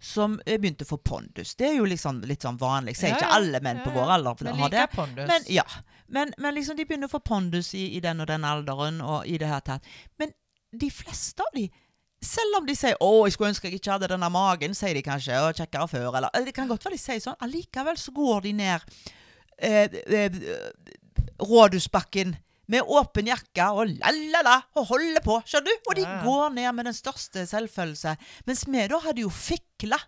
[0.00, 1.54] som eh, begynte å få pondus.
[1.54, 2.94] Det er jo liksom litt sånn vanlig.
[2.94, 4.86] Jeg ser Ja, ikke alle menn Ja, på vår alder Men har det.
[4.94, 5.28] pondus.
[5.28, 5.64] Men, ja.
[6.08, 9.02] men, men liksom de begynner å få pondus i, i den og den alderen.
[9.02, 9.84] og i det her tatt.
[10.18, 10.32] Men
[10.72, 11.68] de fleste av de
[12.24, 15.02] selv om de sier 'Å, jeg skulle ønske jeg ikke hadde denne magen', sier de
[15.02, 17.36] kanskje, og 'kjekkere før', eller Det kan godt være de sier sånn.
[17.40, 18.80] Allikevel så går de ned
[19.58, 20.30] eh, eh,
[21.40, 22.36] Rådhusbakken
[22.72, 25.88] med åpen jakke og la-la-la og holder på, skjønner du?
[25.90, 28.16] Og de Ja, går ned med den største selvfølelse.
[28.46, 29.98] Mens vi da hadde jo fikla.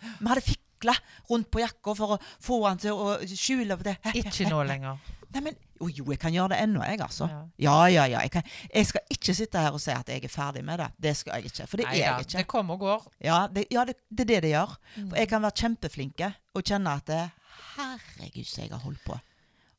[0.00, 0.94] Vi hadde fikla
[1.30, 3.98] rundt på jakka for å få han til å skjule på det.
[4.14, 4.98] Ikke nå lenger.
[5.34, 7.28] Nei, men jo, jo, jeg kan gjøre det ennå, jeg, altså.
[7.30, 7.40] Ja.
[7.58, 8.20] Ja, ja, ja.
[8.26, 8.42] Jeg, kan,
[8.74, 10.88] jeg skal ikke sitte her og si at jeg er ferdig med det.
[11.08, 11.66] Det skal jeg ikke.
[11.66, 12.38] For det er jeg jeg ikke.
[12.38, 13.06] Det kommer og går.
[13.24, 14.76] Ja, det, ja det, det er det det gjør.
[14.96, 15.08] Mm.
[15.10, 17.22] For jeg kan være kjempeflinke og kjenne at det,
[17.78, 19.18] Herregud, så jeg har holdt på.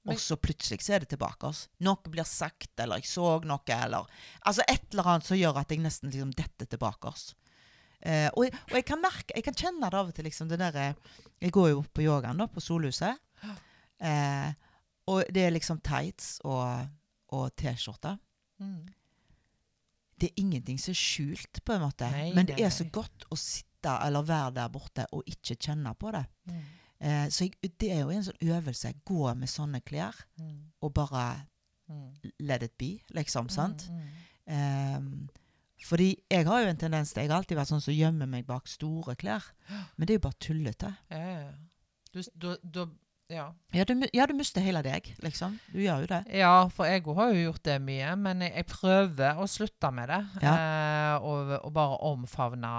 [0.06, 1.44] Men- Og så plutselig så er det tilbake.
[1.48, 1.68] oss.
[1.84, 4.06] Noe blir sagt, eller jeg så noe, eller
[4.46, 7.08] Altså et eller annet som gjør at jeg nesten liksom detter tilbake.
[7.08, 7.36] oss.
[8.02, 10.58] Eh, og, og jeg kan merke, jeg kan kjenne det av og til, liksom det
[10.60, 10.96] derre
[11.42, 13.18] Jeg går jo på yogaen da, på Solhuset.
[14.00, 14.54] Eh,
[15.10, 16.88] og det er liksom tights og,
[17.36, 18.16] og T-skjorte.
[18.62, 18.86] Mm.
[20.20, 22.10] Det er ingenting som er skjult, på en måte.
[22.12, 25.94] Nei, Men det er så godt å sitte eller være der borte og ikke kjenne
[25.96, 26.26] på det.
[26.52, 26.58] Mm.
[27.00, 28.92] Eh, så jeg, det er jo en sånn øvelse.
[29.08, 30.58] Gå med sånne klær Mm.
[30.82, 31.46] og bare
[31.90, 32.12] Mm.
[32.40, 33.48] let it be, liksom.
[33.50, 33.88] sant?
[33.90, 33.96] Mm.
[33.96, 34.54] Mm.
[34.54, 35.30] Ehm,
[35.86, 38.46] fordi jeg har jo en tendens til Jeg har alltid vært sånn som gjemmer meg
[38.46, 39.44] bak store klær.
[39.98, 40.92] Men det er jo bare tullete.
[41.10, 41.52] Ja, ja, ja.
[42.14, 42.86] Du, du, du,
[43.30, 43.46] ja.
[43.74, 45.60] Ja, du, ja, du mister hele deg, liksom.
[45.72, 46.22] Du gjør jo det.
[46.40, 50.10] ja, for jeg har jo gjort det mye, men jeg, jeg prøver å slutte med
[50.10, 50.20] det.
[50.42, 52.72] Eh, og, og bare omfavne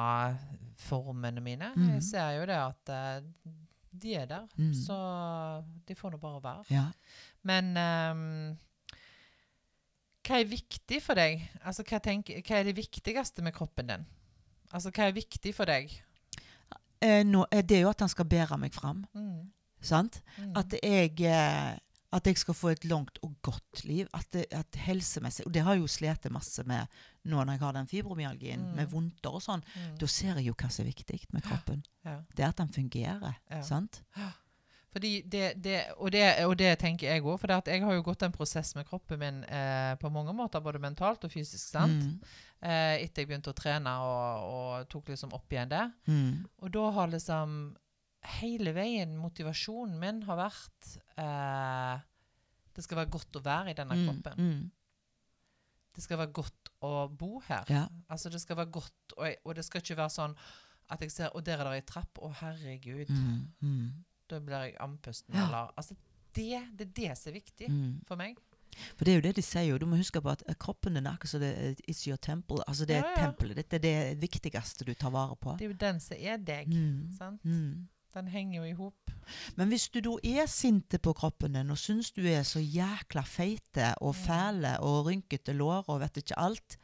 [0.81, 1.71] formene mine.
[1.77, 1.89] Mm.
[1.99, 3.23] Jeg ser jo det at eh,
[4.01, 4.73] de er der, Mm.
[4.75, 4.97] så
[5.87, 6.65] de får nå bare være.
[6.71, 6.85] Ja.
[7.47, 8.57] Men ehm,
[10.27, 11.43] hva er viktig for deg?
[11.67, 14.05] Altså, hva, tenker, hva er det viktigste med kroppen din?
[14.73, 15.91] Altså, hva er viktig for deg?
[17.03, 19.03] Eh, nå, eh, det er jo at han skal bære meg fram.
[19.17, 19.49] Mm.
[19.81, 20.23] Sant?
[20.39, 20.53] Mm.
[20.57, 21.79] At jeg, eh,
[22.13, 24.09] at jeg skal få et langt og godt liv.
[24.15, 26.87] At, det, at helsemessig Og det har jeg jo slitt masse med
[27.25, 28.75] nå når jeg har den fibromyalgien, Mm.
[28.77, 29.63] med vondter og sånn.
[29.77, 29.97] Mm.
[30.01, 31.83] Da ser jeg jo hva som er viktig med kroppen.
[32.05, 32.21] Ja.
[32.35, 33.35] Det er at den fungerer.
[33.51, 33.63] Ja.
[33.63, 34.03] Sant?
[34.91, 37.37] Fordi det, det, og, det, og det tenker jeg òg.
[37.39, 40.81] For jeg har jo gått en prosess med kroppen min eh, på mange måter, både
[40.83, 41.69] mentalt og fysisk.
[41.69, 42.03] sant?
[42.03, 42.17] Mm.
[42.61, 45.85] Eh, etter jeg begynte å trene og, og tok liksom opp igjen det.
[46.11, 46.43] Mm.
[46.59, 47.55] Og da har liksom
[48.41, 52.01] hele veien motivasjonen min har vært eh,
[52.75, 54.05] Det skal være godt å være i denne Mm.
[54.07, 54.39] kroppen.
[54.39, 54.71] Mm.
[55.95, 57.65] Det skal være godt å bo her.
[57.69, 57.87] Ja.
[58.09, 60.37] Altså Det skal være godt, og, jeg, og det skal ikke være sånn
[60.91, 62.19] at jeg ser Og der er det ei trapp.
[62.23, 63.09] Å, herregud.
[63.11, 63.53] Mm.
[63.63, 63.91] Mm.
[64.29, 65.35] Da blir jeg andpusten.
[65.35, 65.47] Ja.
[65.49, 65.95] Eller Altså,
[66.35, 66.47] det,
[66.79, 68.01] det er det som er viktig Mm.
[68.07, 68.37] for meg.
[68.97, 69.79] For det er jo det de sier.
[69.79, 72.63] Du må huske på at eh, kroppen din er akkurat som er It's your temple.
[72.69, 73.27] Altså det er Ja, ja.
[73.27, 73.69] tempelet ditt.
[73.71, 75.57] Det er det viktigste du tar vare på.
[75.59, 76.69] Det er jo den som er deg.
[76.69, 77.11] Mm.
[77.19, 77.43] Sant?
[78.11, 78.15] Mm.
[78.15, 79.11] Den henger jo i hop.
[79.57, 83.23] Men hvis du da er sinte på kroppen din og syns du er så jækla
[83.23, 84.21] feite og Mm.
[84.27, 86.77] fæle og rynkete lår og vet ikke alt,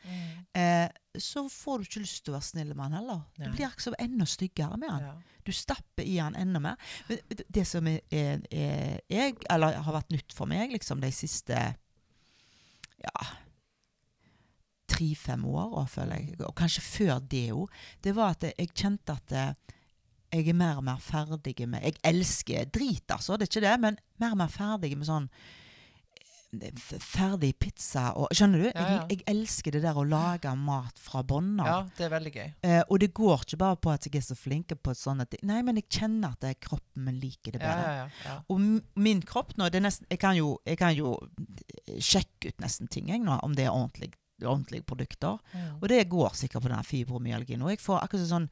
[0.55, 3.21] eh, så får du ikke lyst til å være snill med han heller.
[3.39, 5.03] Du blir ikke så enda styggere med han.
[5.03, 5.15] Ja.
[5.47, 6.77] Du stapper i han enda mer.
[7.09, 7.19] Men
[7.53, 11.55] det som er, er, er jeg, eller har vært nytt for meg liksom de siste
[13.03, 13.27] ja,
[14.89, 17.69] tre-fem år, og, føler jeg, og kanskje før det òg,
[18.05, 19.55] det var at jeg kjente at eh,
[20.37, 23.77] jeg er mer og mer ferdig med Jeg elsker drit, altså, det er ikke det,
[23.83, 25.29] men mer og mer ferdig med sånn
[26.57, 28.67] eh, Ferdig pizza og Skjønner du?
[28.69, 28.99] Ja, ja.
[29.11, 31.69] Jeg, jeg elsker det der å lage mat fra bånn av.
[31.69, 32.47] Ja, det er veldig gøy.
[32.69, 35.37] Eh, og det går ikke bare på at jeg er så flink på et sånt.
[35.47, 37.91] Nei, men jeg kjenner at kroppen min liker det bedre.
[37.91, 38.07] ja, ja.
[38.29, 38.39] ja.
[38.53, 41.17] Og min kropp nå, det er nesten, jeg, kan jo, jeg kan jo
[41.99, 44.15] sjekke ut nesten ting jeg nå, om det er ordentlig,
[44.45, 45.39] ordentlige produkter.
[45.81, 47.63] Og det går sikkert på den fibromyalgien.
[47.65, 48.51] Og jeg får akkurat sånn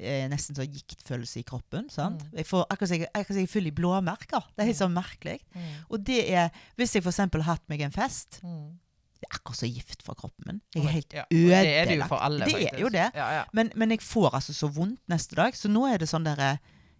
[0.00, 1.88] eh, nesten sånn giktfølelse i kroppen.
[1.90, 2.22] sant?
[2.22, 2.36] Mm.
[2.40, 4.46] Jeg får akkurat som jeg, akkurat jeg er full i blåmerker.
[4.56, 5.40] Det er helt sånn merkelig.
[5.54, 5.74] Mm.
[5.90, 7.16] Og det er, hvis jeg f.eks.
[7.18, 8.78] har hatt meg en fest, Mm.
[9.20, 10.60] det er akkurat så gift for kroppen min.
[10.74, 12.08] Jeg er helt Ja, og Det er det jo ødelagt.
[12.08, 13.10] for alle, Det er jo det.
[13.14, 13.44] Ja, ja.
[13.52, 16.58] Men, men jeg får altså så vondt neste dag, så nå er det sånn derre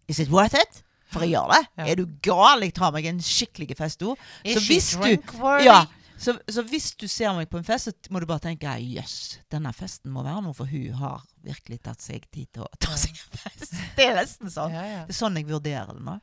[0.08, 0.82] Is it worth it?
[1.12, 1.90] For jeg gjør det.
[1.90, 2.60] Er du gal?
[2.62, 4.16] Jeg tar meg en skikkelig fest òg.
[4.44, 5.64] Is Så hvis du-?
[5.64, 5.84] Ja.
[6.22, 9.40] Så, så hvis du ser meg på en fest, så må du bare tenke jøss,
[9.50, 12.94] denne festen må være noe, for hun har virkelig tatt seg tid til å ta
[13.00, 13.72] seg en fest.
[13.98, 14.70] Det er nesten sånn.
[14.76, 15.00] Ja, ja.
[15.08, 16.14] Det er sånn jeg vurderer det nå.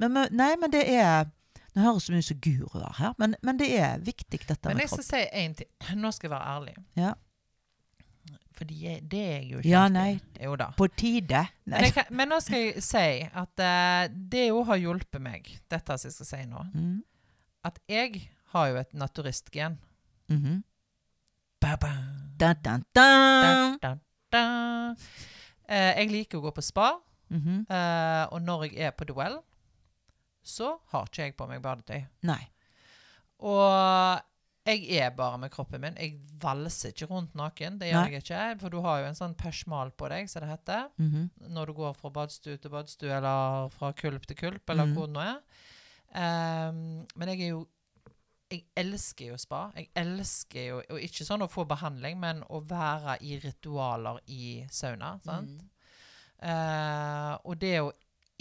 [0.00, 1.28] Men, men, nei, men det er
[1.74, 4.84] Nå høres det ut som guruer her, men, men det er viktig, dette Men med
[4.86, 5.68] jeg skal si en ting.
[5.98, 6.74] Nå skal jeg være ærlig.
[7.00, 7.08] Ja.
[8.54, 9.70] Fordi jeg, det er jeg jo ikke.
[9.72, 10.20] Ja, nei.
[10.38, 10.68] Jo da.
[10.78, 11.40] På tide.
[11.66, 15.96] Men, kan, men nå skal jeg si at uh, det jo har hjulpet meg, dette
[15.98, 16.94] som jeg skal si nå, Mm.
[17.66, 18.22] at jeg
[18.54, 19.78] har jo et naturistgen.
[20.30, 20.62] Mhm.
[21.60, 21.90] Ba-ba.
[22.36, 23.08] Da-da-da!
[23.80, 24.44] Da-da-da!
[25.68, 26.90] Eh, jeg liker å gå på spa,
[27.30, 27.66] Mhm.
[27.70, 29.38] eh, og når jeg er på duell,
[30.44, 32.06] så har ikke jeg på meg badetøy.
[32.22, 32.48] Nei.
[33.40, 34.20] Og
[34.66, 35.94] jeg er bare med kroppen min.
[35.96, 37.78] Jeg valser ikke rundt naken.
[37.78, 38.10] Det gjør Nei.
[38.12, 38.60] jeg ikke.
[38.60, 40.90] For du har jo en sånn persmal på deg, som det heter.
[40.98, 41.30] Mhm.
[41.48, 44.94] Når du går fra badstue til badstue, eller fra kulp til kulp, eller Mhm.
[44.94, 45.40] hvor det nå er.
[46.14, 47.68] Ehm, men jeg er jo
[48.54, 49.64] Jeg elsker jo spa.
[49.76, 54.62] Jeg elsker jo Og ikke sånn å få behandling, men å være i ritualer i
[54.72, 55.16] sauna.
[55.24, 55.58] Sant?
[55.58, 55.70] Mm.
[56.44, 57.92] Uh, og det å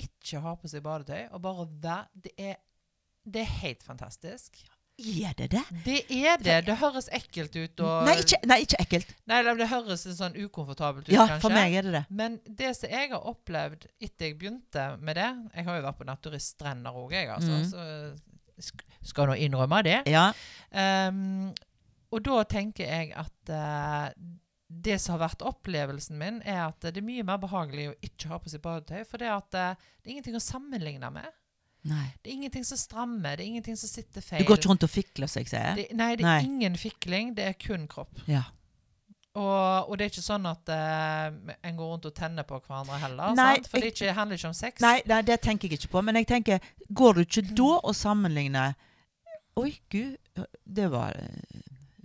[0.03, 2.55] ikke ha på seg badetøy, og bare være Det er,
[3.23, 4.63] det er helt fantastisk.
[4.99, 5.61] Er det det?
[5.85, 6.57] Det er det.
[6.67, 7.79] Det høres ekkelt ut.
[7.81, 9.13] Og, Nei, ikke, nei, ikke ekkelt.
[9.29, 11.41] Nei, det høres sånn ukomfortabelt ut, Ja, kanskje.
[11.41, 12.03] for meg er det det.
[12.13, 15.97] Men det som jeg har opplevd etter jeg begynte med det Jeg har jo vært
[15.97, 17.57] på naturiststrender òg, jeg, altså.
[17.57, 17.65] Mm.
[17.71, 19.99] Så skal nå innrømme det.
[20.11, 20.29] Ja.
[20.71, 21.51] Um,
[22.13, 24.09] og da tenker jeg at uh,
[24.67, 28.31] det som har vært opplevelsen min, er at det er mye mer behagelig å ikke
[28.31, 29.03] ha på seg badetøy.
[29.09, 31.29] For det, at, uh, det er ingenting å sammenligne med.
[31.89, 32.05] Nei.
[32.23, 33.35] Det er ingenting som strammer.
[33.35, 34.43] Det er ingenting som sitter feil.
[34.43, 35.73] Du går ikke rundt og fikler, som jeg sier.
[35.79, 36.43] det, nei, det er Nei.
[36.47, 37.33] ingen fikling.
[37.35, 38.21] Det er kun kropp.
[38.29, 38.45] Ja.
[39.33, 42.99] Og, og det er ikke sånn at uh, en går rundt og tenner på hverandre
[43.01, 43.33] heller.
[43.33, 43.69] Nei, sant?
[43.71, 44.81] For det, ikke, handler ikke om sex.
[44.83, 46.03] Nei, nei, det tenker jeg ikke på.
[46.05, 48.75] Men jeg tenker, går du ikke da og sammenligner
[49.53, 50.15] Oi, gud,
[50.65, 51.13] det var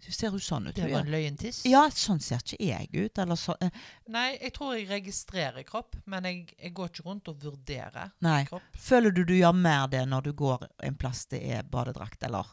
[0.04, 0.74] Du ser jo sånn ut.
[0.76, 1.62] Det var en løyentiss.
[1.68, 3.20] Ja, sånn ser ikke jeg ut.
[3.20, 3.78] Eller så uh.
[4.12, 8.42] Nei, jeg tror jeg registrerer kropp, men jeg, jeg går ikke rundt og vurderer Nei.
[8.48, 8.68] kropp.
[8.88, 12.52] Føler du du gjør mer det når du går en plass det er badedrakt eller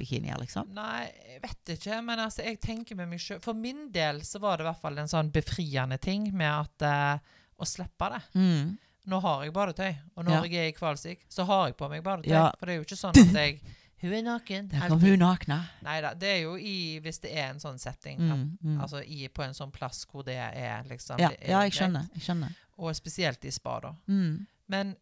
[0.00, 0.70] bikini, liksom?
[0.76, 4.40] Nei, jeg vet ikke, men altså, jeg tenker med meg sjøl For min del så
[4.42, 8.22] var det i hvert fall en sånn befriende ting med at uh, Å slippe det.
[8.40, 8.78] Mm.
[9.10, 10.40] Nå har jeg badetøy, og når Ja.
[10.44, 12.32] jeg er i Kvalsik, så har jeg på meg badetøy.
[12.32, 12.48] Ja.
[12.58, 13.60] For det er jo ikke sånn at jeg
[14.00, 14.68] Hun er naken.
[14.72, 15.58] Der kom hun nakne.
[15.84, 18.16] Nei da, det er jo i Hvis det er en sånn setting.
[18.16, 18.78] Mm, mm.
[18.80, 22.06] Altså i, på en sånn plass hvor det er liksom ja, er ja, jeg skjønner.
[22.16, 22.54] Jeg skjønner.
[22.80, 23.92] Og spesielt i spa, da.
[24.08, 24.46] Mm.
[24.72, 24.94] Men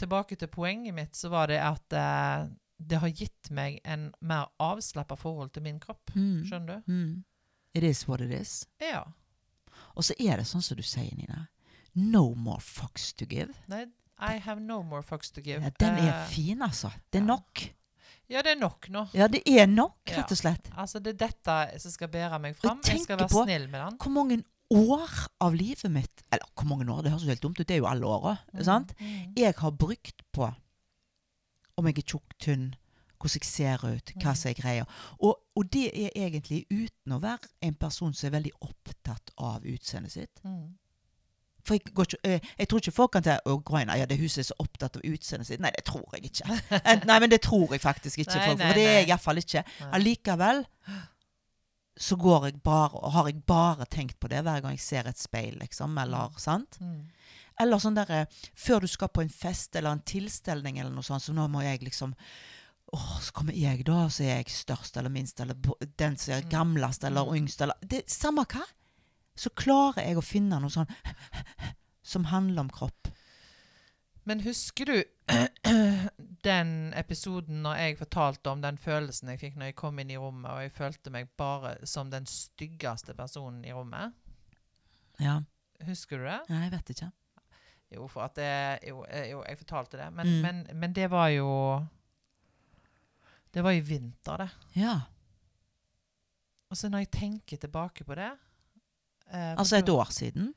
[0.00, 4.50] tilbake til poenget mitt, så var det at eh, det har gitt meg en mer
[4.60, 6.12] avslappa forhold til min kropp.
[6.14, 6.44] Mm.
[6.48, 6.92] Skjønner du?
[6.92, 7.24] Mm.
[7.76, 8.66] It is what it is.
[8.80, 9.04] Ja.
[9.96, 11.46] Og så er det sånn som du sier, Nina.
[11.96, 13.54] No more fucks to give.
[13.72, 13.86] Nei,
[14.20, 15.62] I have no more fucks to give.
[15.64, 16.92] Ja, den er uh, fin, altså.
[17.12, 17.32] Det er ja.
[17.34, 17.64] nok.
[18.28, 19.04] Ja, det er nok nå.
[19.14, 20.68] Ja, det er nok, rett og slett.
[20.74, 22.80] Altså, det er dette som skal bære meg fram.
[22.84, 23.98] Jeg skal være snill med den.
[24.02, 24.40] Hvor mange
[24.74, 25.12] år
[25.46, 27.04] av livet mitt Eller hvor mange år?
[27.04, 27.66] Det høres jo helt dumt ut.
[27.68, 28.36] Det er jo alle åra.
[28.66, 28.96] sant?
[28.98, 29.36] Mm.
[29.38, 30.48] Jeg har brukt på
[31.76, 32.74] om jeg er tjukk, tynn,
[33.20, 34.36] hvordan jeg ser ut, hva Mm.
[34.36, 34.84] som er greia.
[35.20, 39.64] Og, og det er egentlig uten å være en person som er veldig opptatt av
[39.64, 40.42] utseendet sitt.
[40.44, 40.74] Mm.
[41.66, 44.18] For jeg, går ikke, jeg, jeg tror ikke folk kan si å, Groina, ja, det
[44.20, 45.60] hun er så opptatt av utseendet sitt.
[45.60, 46.46] Nei, det tror jeg ikke.
[46.84, 48.36] Eh, Nei, men det tror jeg faktisk ikke.
[48.36, 49.64] Nei, For, for det er jeg iallfall ikke.
[49.96, 50.62] Allikevel
[51.98, 55.08] så går jeg bare, og har jeg bare tenkt på det hver gang jeg ser
[55.08, 55.96] et speil, liksom.
[55.98, 56.76] Eller, sant?
[56.80, 57.06] Mm.
[57.60, 61.22] Eller sånn derre Før du skal på en fest eller en tilstelning eller noe sånt,
[61.24, 62.12] så nå må jeg liksom
[62.92, 65.56] Å, så kommer jeg, da, så er jeg størst eller minst, eller
[65.98, 66.50] den som er Mm.
[66.52, 67.36] gamlest eller Mm.
[67.40, 68.62] yngst, eller det, Samme hva.
[69.36, 70.86] Så klarer jeg å finne noe sånn
[72.02, 73.08] som handler om kropp.
[74.24, 75.04] Men husker du
[76.46, 80.16] den episoden når jeg fortalte om den følelsen jeg fikk når jeg kom inn i
[80.20, 84.14] rommet, og jeg følte meg bare som den styggeste personen i rommet?
[85.18, 85.40] Ja.
[85.86, 86.40] Husker du det?
[86.50, 87.10] Nei, jeg vet ikke.
[87.94, 90.12] Jo, for at det Jo, eh, jo jeg fortalte det.
[90.12, 90.42] Men, Mm.
[90.42, 91.86] men, men det var jo
[93.52, 94.50] Det var i vinter, det.
[94.74, 95.00] Ja.
[96.70, 98.32] Og så når jeg tenker tilbake på det
[99.32, 100.52] eh, Altså et år siden?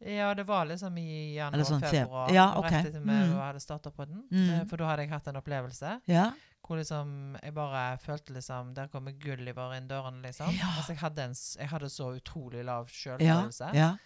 [0.00, 2.30] Ja, det var liksom i Eller sånn januar-februar.
[2.34, 2.70] Ja, og ok.
[2.72, 3.36] Rett etter vi Mm.
[3.38, 4.24] hadde starta på den.
[4.30, 4.50] Mm.
[4.60, 6.32] Eh, For da hadde jeg hatt en opplevelse Ja.
[6.66, 10.50] hvor liksom jeg bare følte liksom Der kommer Gulliver inn døren, liksom.
[10.52, 10.66] Ja.
[10.76, 13.16] Altså, jeg, hadde en, jeg hadde så utrolig lav Ja.
[13.16, 13.74] selvfølelse.
[13.74, 13.96] ja.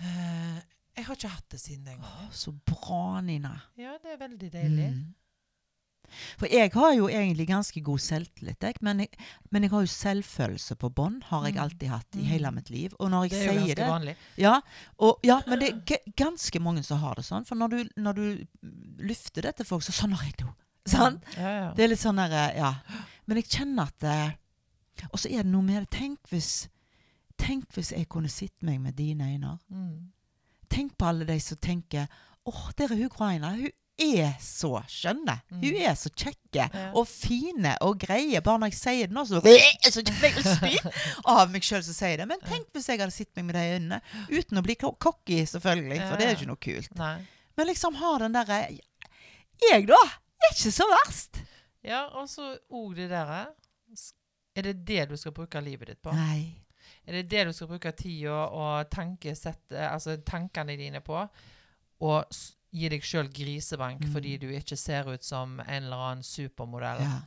[0.00, 0.60] Eh,
[0.98, 2.26] jeg har ikke hatt det siden den gangen.
[2.28, 3.54] Åh, så bra, Nina.
[3.78, 4.90] Ja, det er veldig deilig.
[4.96, 5.14] Mm.
[6.40, 8.78] For jeg har jo egentlig ganske god selvtillit, jeg.
[8.80, 9.10] Men, jeg,
[9.52, 11.18] men jeg har jo selvfølelse på bånn.
[11.28, 11.62] Har jeg Mm.
[11.62, 12.24] alltid hatt i Mm.
[12.30, 12.94] hele mitt liv.
[12.98, 14.16] Og når jeg Det er jo sier ganske det vanlig.
[14.38, 14.60] ja,
[14.98, 17.44] og, ja, men det er ganske mange som har det sånn.
[17.46, 18.46] For når du, når du
[19.04, 20.54] lufter det til folk, så sånn har jeg det jo.
[20.86, 21.22] Sant?
[21.36, 21.72] Ja, ja.
[21.74, 22.72] Det er litt sånn derre ja.
[23.26, 24.30] Men jeg kjenner at eh,
[25.12, 25.90] Og så er det noe med det.
[25.90, 26.68] Tenk hvis,
[27.36, 29.58] tenk hvis jeg kunne sett meg med dine øyne.
[29.70, 30.10] Mm.
[30.70, 32.08] Tenk på alle de som tenker
[32.48, 33.50] åh, der er hun Graina.
[33.56, 35.34] Hun er så skjønne.
[35.50, 35.62] Mm.
[35.64, 36.90] Hun er så kjekke Ja.
[36.94, 38.40] og fine og greie.
[38.44, 39.40] Bare når jeg sier det nå, så,
[39.94, 40.92] så kjenner jeg å spy
[41.34, 42.28] av meg sjøl som sier det.
[42.30, 43.98] Men tenk hvis jeg hadde sett meg med de øynene.
[44.30, 46.94] Uten å bli cocky, selvfølgelig, for det er jo ikke noe kult.
[47.00, 47.16] Nei.
[47.58, 48.60] Men liksom ha den derre
[49.58, 49.98] Jeg, da,
[50.46, 51.40] er ikke så verst.
[51.82, 53.48] Ja, og så òg det derre
[54.58, 56.14] Er det det du skal bruke livet ditt på?
[56.14, 56.54] Nei.
[57.08, 61.22] Er det det du skal bruke tida og tankesett, altså tankene dine på?
[62.04, 62.36] Og
[62.70, 64.12] gi deg sjøl grisebank Mm.
[64.12, 67.00] fordi du ikke ser ut som en eller annen supermodell?
[67.00, 67.20] Ja,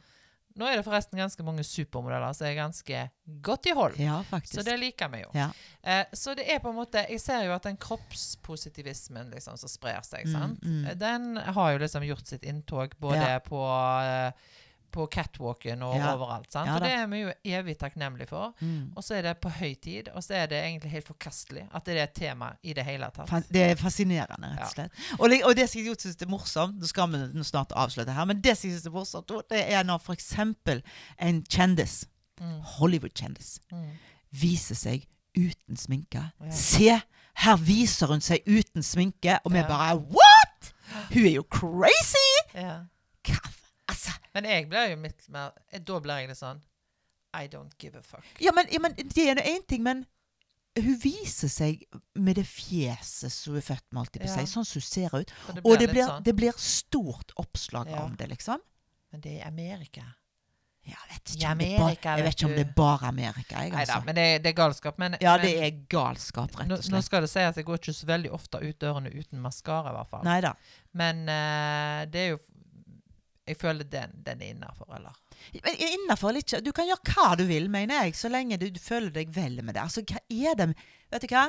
[0.54, 3.10] Nå er det forresten ganske mange supermodeller som er ganske
[3.42, 3.96] godt i hold.
[3.98, 4.54] ja faktisk.
[4.60, 5.30] Så det liker vi jo.
[5.34, 5.46] ja.
[5.82, 9.70] Eh, så det er på en måte Jeg ser jo at den kroppspositivismen liksom som
[9.70, 10.62] sprer seg, Mm, sant?
[10.64, 10.86] mm.
[10.88, 13.40] Eh, Den har jo liksom gjort sitt inntog både Ja.
[13.40, 13.62] på
[14.04, 14.32] eh,
[14.92, 16.14] på catwalken og Ja.
[16.16, 16.52] overalt.
[16.52, 16.68] sant?
[16.68, 18.54] Ja og det er vi jo evig takknemlige for.
[18.62, 18.92] Mm.
[18.96, 21.86] Og så er det på høy tid, og så er det egentlig helt forkastelig at
[21.86, 23.30] det er et tema i det hele tatt.
[23.30, 24.92] Fan, Det er fascinerende, rett og slett.
[25.20, 28.26] Og, det- og det som jeg syns er morsomt Nå skal vi snart avslutte her,
[28.26, 30.34] men det som jeg synes er morsomt, det er når f.eks.
[31.20, 32.06] en kjendis,
[32.42, 32.62] Mm.
[32.62, 33.90] Hollywood-kjendis, Mm.
[34.34, 35.06] viser seg
[35.38, 36.32] uten sminke.
[36.42, 36.50] Ja.
[36.52, 37.02] Se!
[37.36, 39.68] Her viser hun seg uten sminke, og vi Ja.
[39.68, 40.74] bare What?!
[41.14, 42.32] Hun er jo crazy!
[42.56, 42.80] Ja.
[43.24, 43.52] Hva?
[43.92, 45.52] Altså Men jeg blir jo litt mer
[45.86, 46.62] Da blir jeg det sånn
[47.36, 48.26] I don't give a fuck.
[48.44, 50.02] Ja, men, ja, men det er nå én ting, men
[50.76, 51.86] hun viser seg
[52.20, 54.34] med det fjeset som hun er født med, alltid på Ja.
[54.36, 55.32] seg, sånn som hun ser ut.
[55.56, 56.24] Det Og det blir, sånn.
[56.28, 58.04] det blir stort oppslag Ja.
[58.04, 58.60] om det, liksom.
[59.14, 60.04] Men det er Amerika.
[60.84, 63.08] Ja, jeg vet ikke, om, det bare, Amerika, jeg vet ikke om det er bare
[63.08, 63.56] Amerika.
[63.62, 64.06] Jeg, Nei da, altså.
[64.06, 64.98] men det, det er galskap.
[64.98, 66.92] Men, Ja, men, det er galskap, rett nå, slett.
[66.92, 69.40] nå nå skal det si at jeg går ikke så veldig ofte ut dørene uten
[69.40, 70.24] maskara, i hvert fall.
[70.26, 70.56] Neida.
[70.94, 72.40] Men uh, det er jo
[73.48, 75.16] Jeg føler den, den er innafor, eller?
[75.52, 76.60] Innafor eller ikke.
[76.62, 79.58] Du kan gjøre hva du vil, mener jeg, så lenge du, du føler deg vel
[79.66, 79.82] med det.
[79.82, 80.68] Altså, hva er det
[81.12, 81.48] Vet du hva?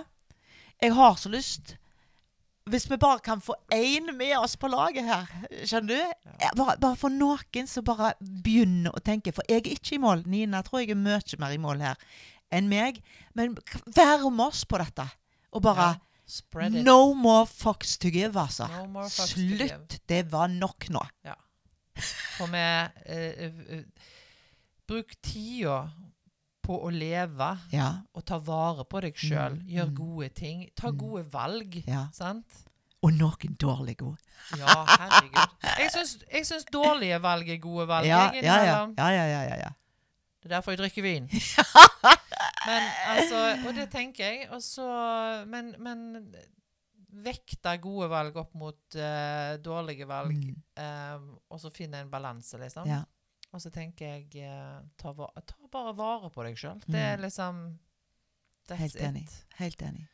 [0.82, 1.76] Jeg har så lyst
[2.70, 5.28] Hvis vi bare kan få én med oss på laget her,
[5.66, 6.30] skjønner du?
[6.40, 9.34] Ja, Bare, bare for noen som bare begynner å tenke.
[9.34, 10.22] For jeg er ikke i mål.
[10.30, 11.98] Nina tror jeg er mye mer i mål her
[12.52, 13.02] enn meg.
[13.34, 13.56] Men
[13.96, 15.08] vær med oss på dette.
[15.52, 15.94] Og bare Ja.
[16.86, 18.68] No more fucks to give, altså.
[18.86, 19.02] No.
[19.10, 19.98] Slutt.
[20.08, 21.02] Det var nok nå.
[22.38, 23.84] For vi eh, eh,
[24.88, 25.90] Bruk tida
[26.62, 27.88] på å leve Ja.
[28.14, 29.56] og ta vare på deg sjøl.
[29.60, 29.94] Mm, Gjør mm.
[29.98, 30.68] gode ting.
[30.78, 30.98] Ta Mm.
[30.98, 31.82] gode valg.
[31.86, 32.06] ja.
[32.12, 32.46] Sant?
[33.02, 34.18] Og noen dårlige gode.
[34.58, 35.56] Ja, herregud.
[35.78, 38.06] Jeg syns, jeg syns dårlige valg er gode valg.
[38.06, 38.76] Ja, ja, ja.
[38.96, 39.70] ja, ja, ja, ja, ja.
[40.42, 41.26] Det er derfor jeg drikker vin.
[42.68, 42.82] Men
[43.16, 44.48] altså Og det tenker jeg.
[44.50, 46.34] Og så Men, men
[47.12, 50.62] vekte gode valg opp mot uh, dårlige valg, Mm.
[50.76, 51.18] eh,
[51.50, 52.86] og så finne en balanse, liksom.
[52.88, 53.02] ja.
[53.52, 56.80] Og så tenker jeg uh, ta, va- ta bare vare på deg sjøl.
[56.86, 57.22] Det er Mm.
[57.26, 57.78] liksom
[58.68, 59.02] That's Helt it.
[59.02, 59.28] enig.
[59.58, 60.06] Helt enig.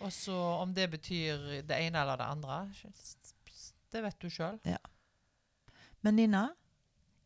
[0.00, 2.70] Og så om det betyr det ene eller det andre,
[3.92, 4.58] det vet du sjøl.
[6.02, 6.48] Men Nina,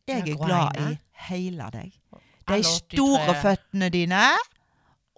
[0.07, 0.99] jeg er glad i
[1.29, 1.93] hele deg.
[2.47, 4.23] De store føttene dine.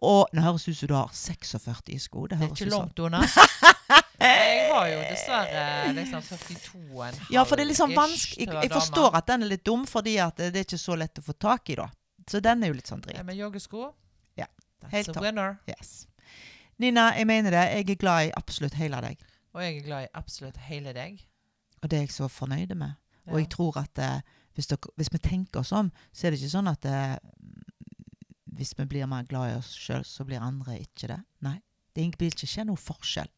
[0.02, 2.26] Og nå høres ut som du har 46 i sko.
[2.28, 3.22] Det Det er ikke langt unna.
[4.22, 9.18] Jeg har jo dessverre liksom 42,5 Ja, for det er liksom vanskelig jeg, jeg forstår
[9.18, 11.78] at den er litt dum, fordi det er ikke så lett å få tak i,
[11.80, 11.88] da.
[12.30, 13.26] Så den er jo litt sånn Ja, drit.
[13.32, 13.90] Med joggesko?
[14.40, 14.48] Ja,
[14.84, 15.58] That's helt a winner.
[15.70, 16.06] Yes.
[16.82, 17.66] Nina, jeg mener det.
[17.76, 19.26] Jeg er glad i absolutt hele deg.
[19.52, 21.26] Og jeg er glad i absolutt hele deg.
[21.82, 22.96] Og det er jeg så fornøyd med.
[23.26, 23.34] Ja.
[23.34, 24.22] Og jeg tror at eh,
[24.56, 27.18] hvis, dere, hvis vi tenker oss om, så er det ikke sånn at eh,
[28.58, 31.20] hvis vi blir mer glad i oss sjøl, så blir andre ikke det.
[31.46, 31.58] Nei.
[31.92, 33.30] Det blir ikke skje noe forskjell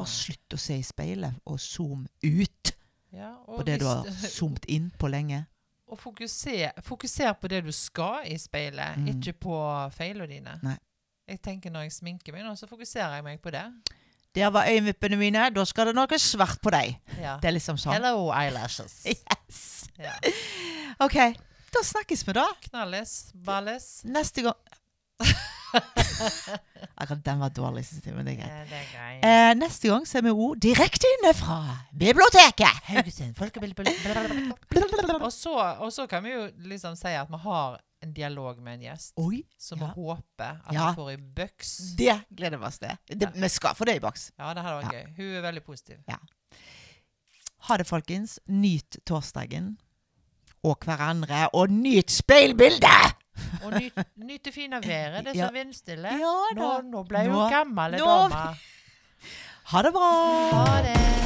[0.00, 2.72] Bare slutt å se i speilet, og zoom ut
[3.12, 5.44] Ja, og på det du har zoomt zoomet inn på lenge.
[5.90, 9.08] Og fokuser, fokuser på det du skal i speilet, Mm.
[9.16, 9.56] ikke på
[9.96, 10.58] feilene dine.
[10.62, 10.76] Nei.
[11.28, 13.64] Jeg tenker Når jeg sminker meg nå, så fokuserer jeg meg på det.
[14.34, 16.96] Der var øyenvippene mine, da skal det noe svart på deg.
[17.20, 17.36] Ja.
[17.42, 17.92] Det er liksom sånn.
[17.98, 19.04] Hello, eyelashes.
[19.50, 19.88] Yes.
[19.98, 20.12] Ja.
[21.00, 21.16] OK,
[21.74, 22.46] da snakkes vi, da.
[22.68, 23.32] Knallis.
[23.34, 24.04] Ballis.
[24.04, 24.54] Neste gang
[27.00, 28.70] Akkurat den var dårlig, synes jeg, men det er greit.
[28.70, 29.24] Det er greit.
[29.24, 31.58] Eh, neste gang så er vi òg direkte inne fra
[31.96, 32.80] biblioteket.
[32.90, 35.20] Haugesund folkebibliotek.
[35.20, 38.78] Og så, og så kan vi jo liksom si at vi har en dialog med
[38.78, 39.92] en gjest, Oi, som vi ja.
[39.92, 40.86] håper at Ja.
[40.90, 41.72] vi får i bøks.
[41.98, 42.96] det gleder vi oss til.
[43.12, 44.30] Det, vi skal få det i boks.
[44.38, 45.04] Ja, det hadde vært gøy.
[45.18, 45.96] Hun er veldig positiv.
[47.68, 48.38] Ha det, folkens.
[48.48, 49.74] Nyt torsdagen
[50.64, 53.16] og hverandre, og nyt speilbildet!
[53.64, 55.24] Og nyt, nyt det fine været.
[55.24, 55.46] Det er Ja.
[55.46, 56.08] så vindstille.
[56.08, 58.34] Ja Nå, nå ble hun gammel dame.
[59.64, 60.10] Ha det bra!
[60.52, 61.19] Ha det.